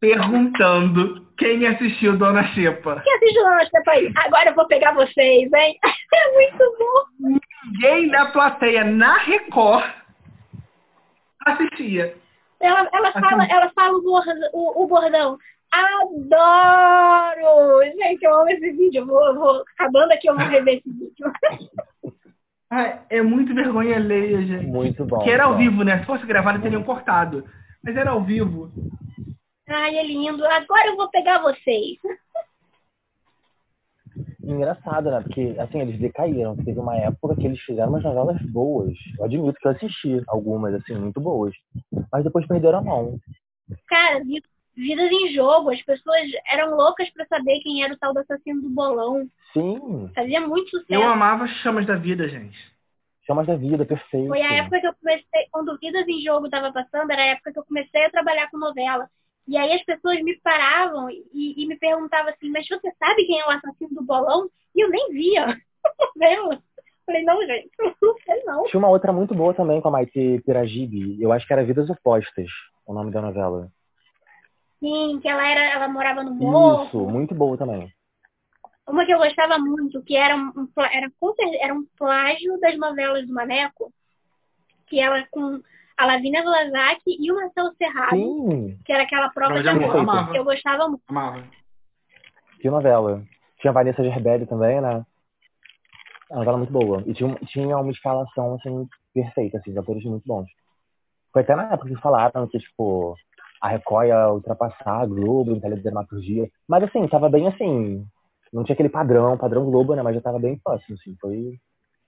[0.00, 3.00] perguntando quem assistiu Dona Xepa.
[3.02, 4.12] Quem assistiu a nossa aí?
[4.16, 5.76] Agora eu vou pegar vocês, hein?
[6.14, 7.40] É muito bom.
[7.66, 9.84] Ninguém da plateia na Record
[11.44, 12.16] assistia.
[12.60, 13.20] Ela, ela Assim.
[13.20, 15.38] fala, ela fala o, bordão, o, o bordão.
[15.72, 17.82] Adoro!
[17.84, 19.00] Gente, eu amo esse vídeo.
[19.02, 21.32] Eu vou, eu vou, acabando aqui, eu vou rever esse vídeo.
[22.68, 24.66] Ah, é muito vergonha alheia, gente.
[24.66, 25.18] Muito bom.
[25.18, 25.58] Porque era ao bom.
[25.58, 26.00] vivo, né?
[26.00, 27.48] Se fosse gravado, teriam cortado.
[27.80, 28.72] Mas era ao vivo.
[29.68, 30.44] Ai, é lindo.
[30.44, 31.96] Agora eu vou pegar vocês.
[34.42, 35.20] Engraçado, né?
[35.20, 36.56] Porque, assim, eles decaíram.
[36.56, 38.92] Teve uma época que eles fizeram umas novelas boas.
[39.16, 41.54] Eu admito que eu assisti algumas, assim, muito boas.
[42.12, 43.16] Mas depois perderam a mão.
[43.86, 44.42] Cara, vi-
[44.76, 45.70] vidas em jogo.
[45.70, 49.26] As pessoas eram loucas pra saber quem era o tal do assassino do bolão.
[49.52, 50.92] Sim, Fazia muito sucesso.
[50.92, 52.58] Eu amava Chamas da Vida, gente.
[53.26, 54.28] Chamas da Vida, perfeito.
[54.28, 57.52] Foi a época que eu comecei, quando Vidas em Jogo estava passando, era a época
[57.52, 59.08] que eu comecei a trabalhar com novela.
[59.48, 63.40] E aí as pessoas me paravam e, e me perguntavam assim, mas você sabe quem
[63.40, 64.48] é o assassino do bolão?
[64.74, 65.56] E eu nem via.
[66.16, 66.60] Vendo?
[67.06, 67.70] Falei, não, gente,
[68.02, 68.64] não sei não.
[68.64, 71.20] Tinha uma outra muito boa também com a Maite Piragibe.
[71.22, 72.50] Eu acho que era Vidas Opostas,
[72.84, 73.70] o nome da novela.
[74.80, 76.84] Sim, que ela era, ela morava no morro.
[76.84, 77.92] Isso, muito boa também.
[78.86, 81.10] Uma que eu gostava muito, que era um, um era,
[81.60, 83.92] era um plágio das novelas do Maneco,
[84.86, 85.60] que ela com
[85.96, 90.36] a Lavínia Vlasak e o Marcelo Serrado, Sim, que era aquela prova de amor, amava.
[90.36, 91.02] Eu gostava muito.
[91.08, 91.42] Amava.
[92.60, 93.24] que novela.
[93.58, 95.04] Tinha a Vanessa Gerbelli também, né?
[96.30, 97.02] Uma novela muito boa.
[97.06, 100.46] E tinha, tinha uma escalação, assim, perfeita, assim, de atores muito bons.
[101.32, 103.16] Foi até na época que falaram que, tipo,
[103.60, 106.48] a Record ia ultrapassar a Globo em teledramaturgia.
[106.68, 108.06] Mas, assim, tava bem, assim,
[108.52, 110.02] não tinha aquele padrão, padrão Globo, né?
[110.02, 111.16] Mas já tava bem próximo, assim.
[111.20, 111.58] Foi,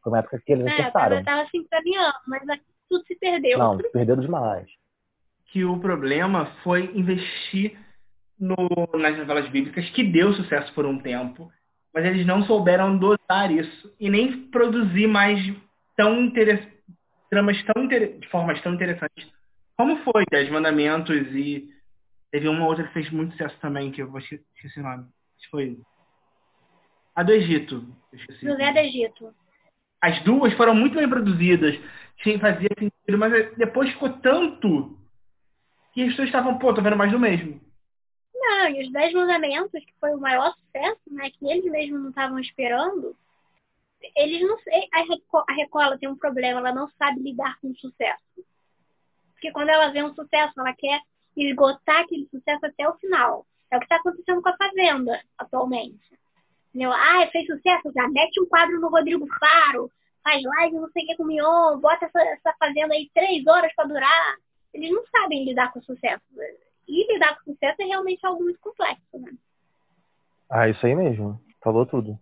[0.02, 1.16] foi uma época que eles É, acertaram.
[1.16, 3.58] tava, tava assim caminhando, mas aqui tudo se perdeu.
[3.58, 4.66] Não, perderam demais.
[5.46, 7.78] Que o problema foi investir
[8.38, 8.56] no,
[8.98, 11.50] nas novelas bíblicas, que deu sucesso por um tempo,
[11.92, 15.38] mas eles não souberam dosar isso e nem produzir mais
[15.96, 16.66] tão interess...
[17.30, 18.18] tramas tão inter...
[18.18, 19.37] de formas tão interessantes
[19.78, 21.72] como foi Dez Mandamentos e
[22.32, 25.06] teve uma outra que fez muito sucesso também, que eu vou esque- esqueci o nome.
[25.38, 25.80] Acho foi
[27.14, 27.86] a do Egito.
[28.42, 29.34] José do Egito.
[30.00, 31.78] As duas foram muito bem produzidas,
[32.18, 34.98] tinha, fazia sentido, mas depois ficou tanto
[35.92, 37.60] que as pessoas estavam, pô, tô vendo mais do mesmo.
[38.34, 41.30] Não, e os Dez Mandamentos, que foi o maior sucesso, né?
[41.30, 43.16] Que eles mesmos não estavam esperando.
[44.16, 44.88] Eles não sei.
[44.92, 48.22] A Record, a Record ela tem um problema, ela não sabe lidar com o sucesso.
[49.38, 51.00] Porque quando ela vê um sucesso, ela quer
[51.36, 53.46] esgotar aquele sucesso até o final.
[53.70, 56.18] É o que está acontecendo com a Fazenda atualmente.
[56.68, 56.92] Entendeu?
[56.92, 59.90] Ah, fez sucesso, já mete um quadro no Rodrigo Faro,
[60.24, 63.46] faz live não sei o que com o Mion, bota essa, essa Fazenda aí três
[63.46, 64.36] horas para durar.
[64.74, 66.24] Eles não sabem lidar com o sucesso.
[66.88, 69.30] E lidar com sucesso é realmente algo muito complexo, né?
[70.50, 71.40] Ah, isso aí mesmo.
[71.62, 72.18] Falou tudo.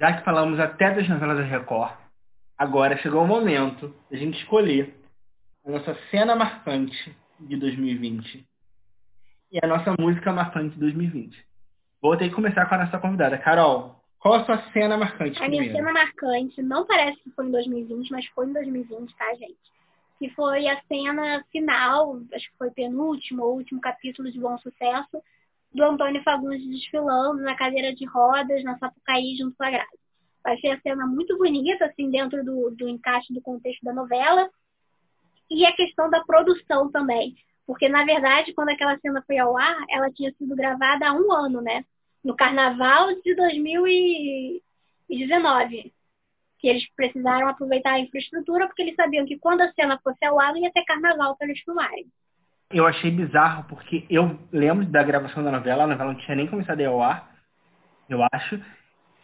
[0.00, 1.92] Já que falamos até das novelas da Record,
[2.58, 4.99] agora chegou o momento de a gente escolher
[5.64, 8.46] a nossa cena marcante de 2020
[9.52, 11.44] e a nossa música marcante de 2020.
[12.00, 13.36] Vou ter que começar com a nossa convidada.
[13.38, 15.42] Carol, qual a sua cena marcante?
[15.42, 19.34] A minha cena marcante não parece que foi em 2020, mas foi em 2020, tá,
[19.34, 19.58] gente?
[20.18, 25.22] Que foi a cena final, acho que foi penúltimo ou último capítulo de Bom Sucesso,
[25.72, 30.00] do Antônio Fagundes desfilando na cadeira de rodas na Sapucaí junto com a Grazi.
[30.44, 34.50] Achei a cena muito bonita, assim, dentro do, do encaixe do contexto da novela.
[35.50, 37.34] E a questão da produção também.
[37.66, 41.32] Porque, na verdade, quando aquela cena foi ao ar, ela tinha sido gravada há um
[41.32, 41.84] ano, né?
[42.24, 45.92] no carnaval de 2019.
[46.58, 50.38] Que eles precisaram aproveitar a infraestrutura porque eles sabiam que quando a cena fosse ao
[50.38, 52.06] ar ia ter carnaval para eles filmarem.
[52.70, 56.46] Eu achei bizarro porque eu lembro da gravação da novela, a novela não tinha nem
[56.46, 57.34] começado a ir ao ar,
[58.08, 58.62] eu acho.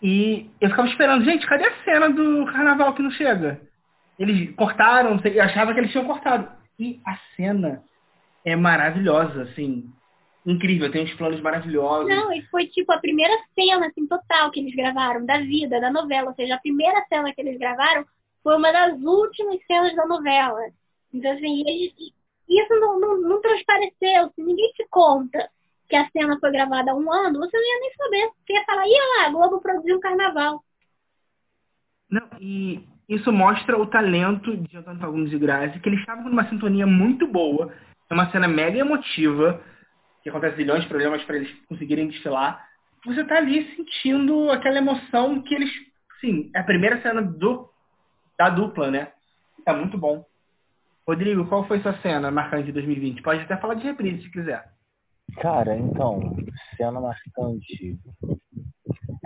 [0.02, 3.60] E eu ficava esperando, gente, cadê a cena do carnaval que não chega?
[4.18, 6.50] Eles cortaram, eu achava que eles tinham cortado.
[6.78, 7.82] E a cena
[8.44, 9.92] é maravilhosa, assim
[10.46, 12.08] incrível, tem uns planos maravilhosos.
[12.08, 15.90] Não, e foi tipo a primeira cena, assim, total que eles gravaram, da vida, da
[15.90, 16.28] novela.
[16.28, 18.06] Ou seja, a primeira cena que eles gravaram
[18.42, 20.60] foi uma das últimas cenas da novela.
[21.12, 21.92] Então, assim, eles,
[22.48, 24.30] isso não, não, não transpareceu.
[24.34, 25.50] Se ninguém te conta
[25.88, 28.30] que a cena foi gravada há um ano, você não ia nem saber.
[28.46, 30.64] Você ia falar, ia lá, a Globo produziu um carnaval.
[32.08, 36.48] Não, e isso mostra o talento de Antônio Fagundes e Grazi, que eles estavam numa
[36.48, 37.72] sintonia muito boa,
[38.10, 39.60] é uma cena mega emotiva,
[40.22, 42.66] que acontece milhões de problemas para eles conseguirem desfilar,
[43.04, 45.70] você tá ali sentindo aquela emoção que eles,
[46.20, 47.70] sim, é a primeira cena do
[48.36, 49.12] da dupla, né?
[49.64, 50.24] É muito bom.
[51.06, 53.22] Rodrigo, qual foi sua cena marcante de 2020?
[53.22, 54.68] Pode até falar de reprise se quiser.
[55.40, 56.36] Cara, então,
[56.76, 57.98] cena marcante.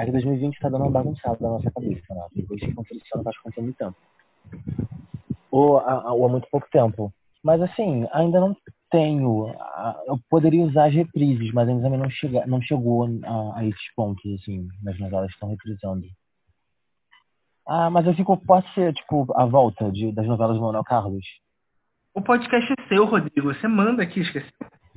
[0.00, 2.26] É que 2020 tá dando uma bagunçada na nossa cabeça, né?
[2.34, 3.96] Depois que aconteceu faz quanto muito tempo.
[5.50, 7.12] Ou, ou há muito pouco tempo.
[7.44, 8.56] Mas assim, ainda não
[8.90, 9.54] tenho.
[10.06, 13.94] Eu poderia usar as reprises, mas ainda também não, chega, não chegou a, a esses
[13.94, 16.06] pontos, assim, nas novelas que estão reprisando.
[17.68, 21.26] Ah, mas eu fico, pode ser, tipo, a volta de, das novelas do Manuel Carlos?
[22.14, 23.52] O podcast é seu, Rodrigo.
[23.52, 24.50] Você manda aqui, esqueci.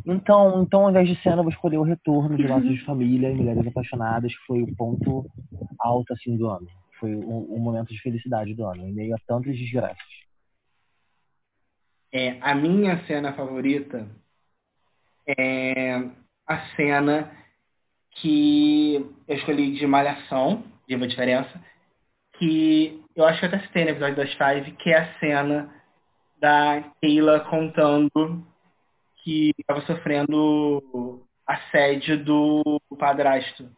[0.06, 3.32] Então, então, ao invés de cena, eu vou escolher o retorno de Laços de Família
[3.32, 5.26] e Mulheres Apaixonadas, que foi o ponto
[5.80, 6.68] alto, assim, do ano.
[7.00, 10.24] Foi um, um momento de felicidade do ano, em meio a tantas desgraças.
[12.12, 14.08] É, a minha cena favorita
[15.26, 15.96] é
[16.46, 17.32] a cena
[18.12, 18.96] que
[19.28, 21.60] eu escolhi de Malhação, de uma diferença,
[22.38, 25.74] que eu acho que até citei no episódio das Five, que é a cena
[26.40, 28.46] da Keila contando
[29.24, 33.70] que estava sofrendo assédio do padrasto.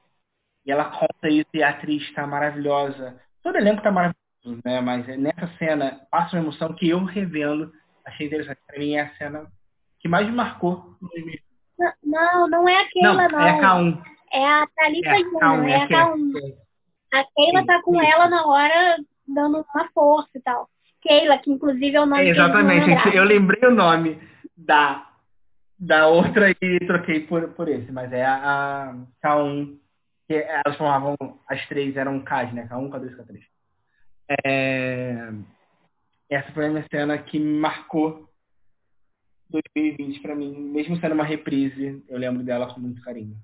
[0.65, 3.19] E ela conta isso e a atriz está maravilhosa.
[3.43, 4.81] Todo elenco está maravilhoso, né?
[4.81, 7.71] Mas nessa cena passa uma emoção que eu revendo
[8.05, 8.59] achei interessante.
[8.67, 9.47] Pra mim é a cena
[9.99, 10.95] que mais me marcou
[12.03, 13.39] Não, não é aquela, não.
[13.39, 13.39] não.
[13.39, 14.03] É a K1.
[14.31, 16.55] É a Thalita é Júnior, é a K1.
[17.13, 18.97] A Keila tá com ela na hora,
[19.27, 20.69] dando uma força e tal.
[21.01, 24.19] Keila, que inclusive é o nome é, Exatamente, eu lembrei o nome
[24.57, 25.07] da,
[25.77, 29.77] da outra e troquei por, por esse, mas é a, a K1,
[30.27, 31.15] que elas formavam,
[31.47, 32.67] as três eram Ks, né?
[32.67, 33.43] K1, K2, K3.
[34.45, 35.33] É,
[36.29, 38.27] essa foi a minha cena que marcou
[39.49, 43.37] 2020 para mim, mesmo sendo uma reprise, eu lembro dela com muito carinho.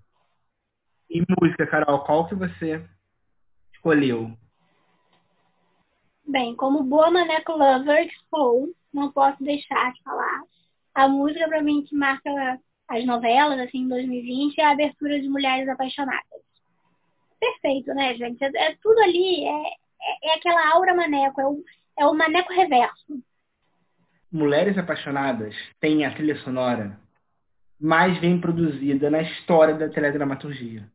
[1.10, 2.84] E música, Carol, qual que você
[3.74, 4.32] escolheu?
[6.26, 10.42] Bem, como boa Maneco Lover sou, não posso deixar de falar.
[10.94, 12.30] A música para mim que marca
[12.88, 16.42] as novelas, assim, em 2020, é a abertura de Mulheres Apaixonadas.
[17.40, 18.44] Perfeito, né, gente?
[18.44, 21.64] É, é tudo ali, é, é, é, aquela aura maneco, é o,
[21.98, 23.24] é o maneco reverso.
[24.32, 27.00] Mulheres Apaixonadas tem a trilha sonora
[27.80, 30.88] mais bem produzida na história da teledramaturgia.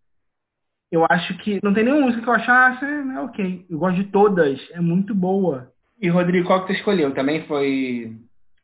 [0.90, 3.66] Eu acho que não tem nenhuma música que eu achasse, ah, é ok.
[3.68, 5.73] Eu gosto de todas, é muito boa.
[6.01, 7.12] E Rodrigo, qual que você escolheu?
[7.12, 8.16] Também foi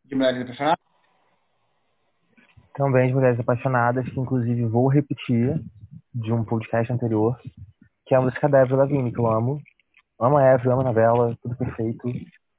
[0.04, 0.91] de Mulheres Apaixonadas?
[2.74, 5.60] Também de Mulheres Apaixonadas, que inclusive vou repetir
[6.14, 7.38] de um podcast anterior,
[8.06, 9.60] que é a música da Avril Lavigne, que eu amo.
[10.18, 12.08] Amo a Eve, amo a novela, tudo perfeito.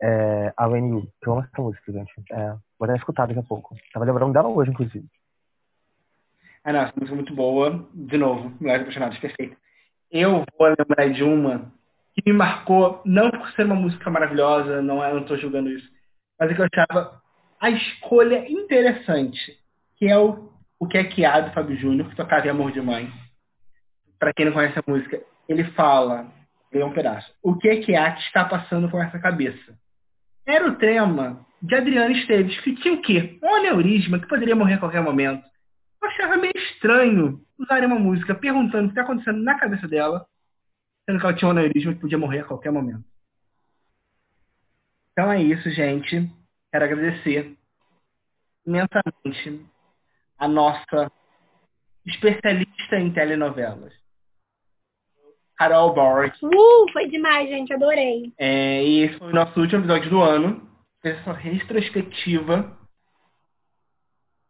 [0.02, 2.14] É, a Avenue, que eu amo essa música, gente.
[2.31, 3.76] É, vou até escutar daqui a pouco.
[3.91, 5.06] Tava lembrando dela hoje, inclusive.
[6.64, 7.88] Ah, não, essa música é muito boa.
[7.94, 9.57] De novo, Mulheres Apaixonadas, perfeito.
[10.11, 11.72] Eu vou lembrar de uma
[12.14, 15.90] que me marcou, não por ser uma música maravilhosa, não, é, não tô julgando isso,
[16.40, 17.19] mas é que eu achava
[17.60, 19.62] a escolha interessante
[20.03, 22.73] que é o, o que é que há do Fábio Júnior, que tocava em Amor
[22.73, 23.09] de Mãe.
[24.19, 26.30] Para quem não conhece a música, ele fala,
[26.73, 29.80] é um pedaço, o que é que há que está passando com essa cabeça?
[30.45, 33.39] Era o tema de Adriana Esteves, que tinha o quê?
[33.41, 35.41] Um aneurisma que poderia morrer a qualquer momento.
[36.01, 40.25] Eu achava meio estranho usarem uma música perguntando o que está acontecendo na cabeça dela,
[41.05, 43.05] sendo que ela tinha um aneurisma que podia morrer a qualquer momento.
[45.13, 46.30] Então é isso, gente.
[46.69, 47.57] Quero agradecer
[48.65, 49.73] imensamente
[50.44, 51.10] a nossa
[52.06, 53.94] especialista em telenovelas,
[55.57, 56.38] Carol Boric.
[56.45, 58.34] Uh, foi demais, gente, adorei.
[58.38, 60.70] É, e esse foi o nosso último episódio do ano.
[61.02, 62.78] Essa retrospectiva.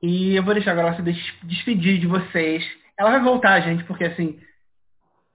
[0.02, 1.04] E eu vou deixar agora você
[1.44, 2.64] despedir de vocês.
[2.98, 4.40] Ela vai voltar, gente, porque assim,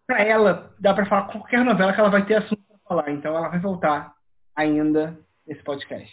[0.09, 3.11] pra ela, dá pra falar qualquer novela que ela vai ter assunto pra falar.
[3.13, 4.13] Então ela vai voltar
[4.57, 5.17] ainda
[5.47, 6.13] nesse podcast.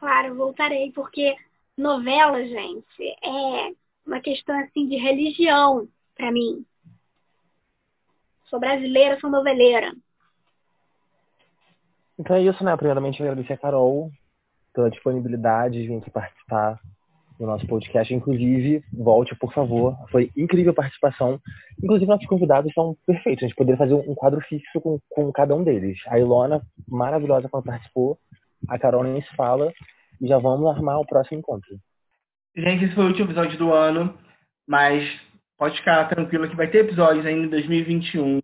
[0.00, 1.36] Claro, voltarei, porque
[1.76, 3.72] novela, gente, é
[4.06, 6.64] uma questão assim de religião para mim.
[8.46, 9.92] Sou brasileira, sou noveleira.
[12.18, 12.76] Então é isso, né?
[12.76, 14.10] Primeiramente agradecer a Carol
[14.72, 16.78] pela disponibilidade de vir aqui participar
[17.38, 18.12] do nosso podcast.
[18.14, 19.96] Inclusive, volte, por favor.
[20.10, 21.40] Foi incrível a participação.
[21.82, 23.42] Inclusive, nossos convidados são perfeitos.
[23.42, 25.98] A gente poderia fazer um quadro fixo com, com cada um deles.
[26.06, 28.18] A Ilona, maravilhosa quando participou.
[28.68, 29.72] A Carol nem se fala.
[30.20, 31.76] E já vamos armar o próximo encontro.
[32.56, 34.18] Gente, esse foi o último episódio do ano.
[34.66, 35.04] Mas
[35.58, 38.40] pode ficar tranquilo que vai ter episódios ainda em 2021.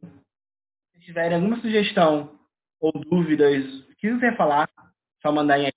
[0.92, 2.38] Se tiverem alguma sugestão
[2.80, 3.64] ou dúvidas,
[4.00, 4.68] que quiser falar,
[5.22, 5.70] só mandar em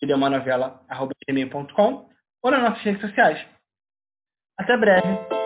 [1.27, 2.09] gmail.com
[2.41, 3.45] ou nas nossas redes sociais.
[4.57, 5.42] Até breve.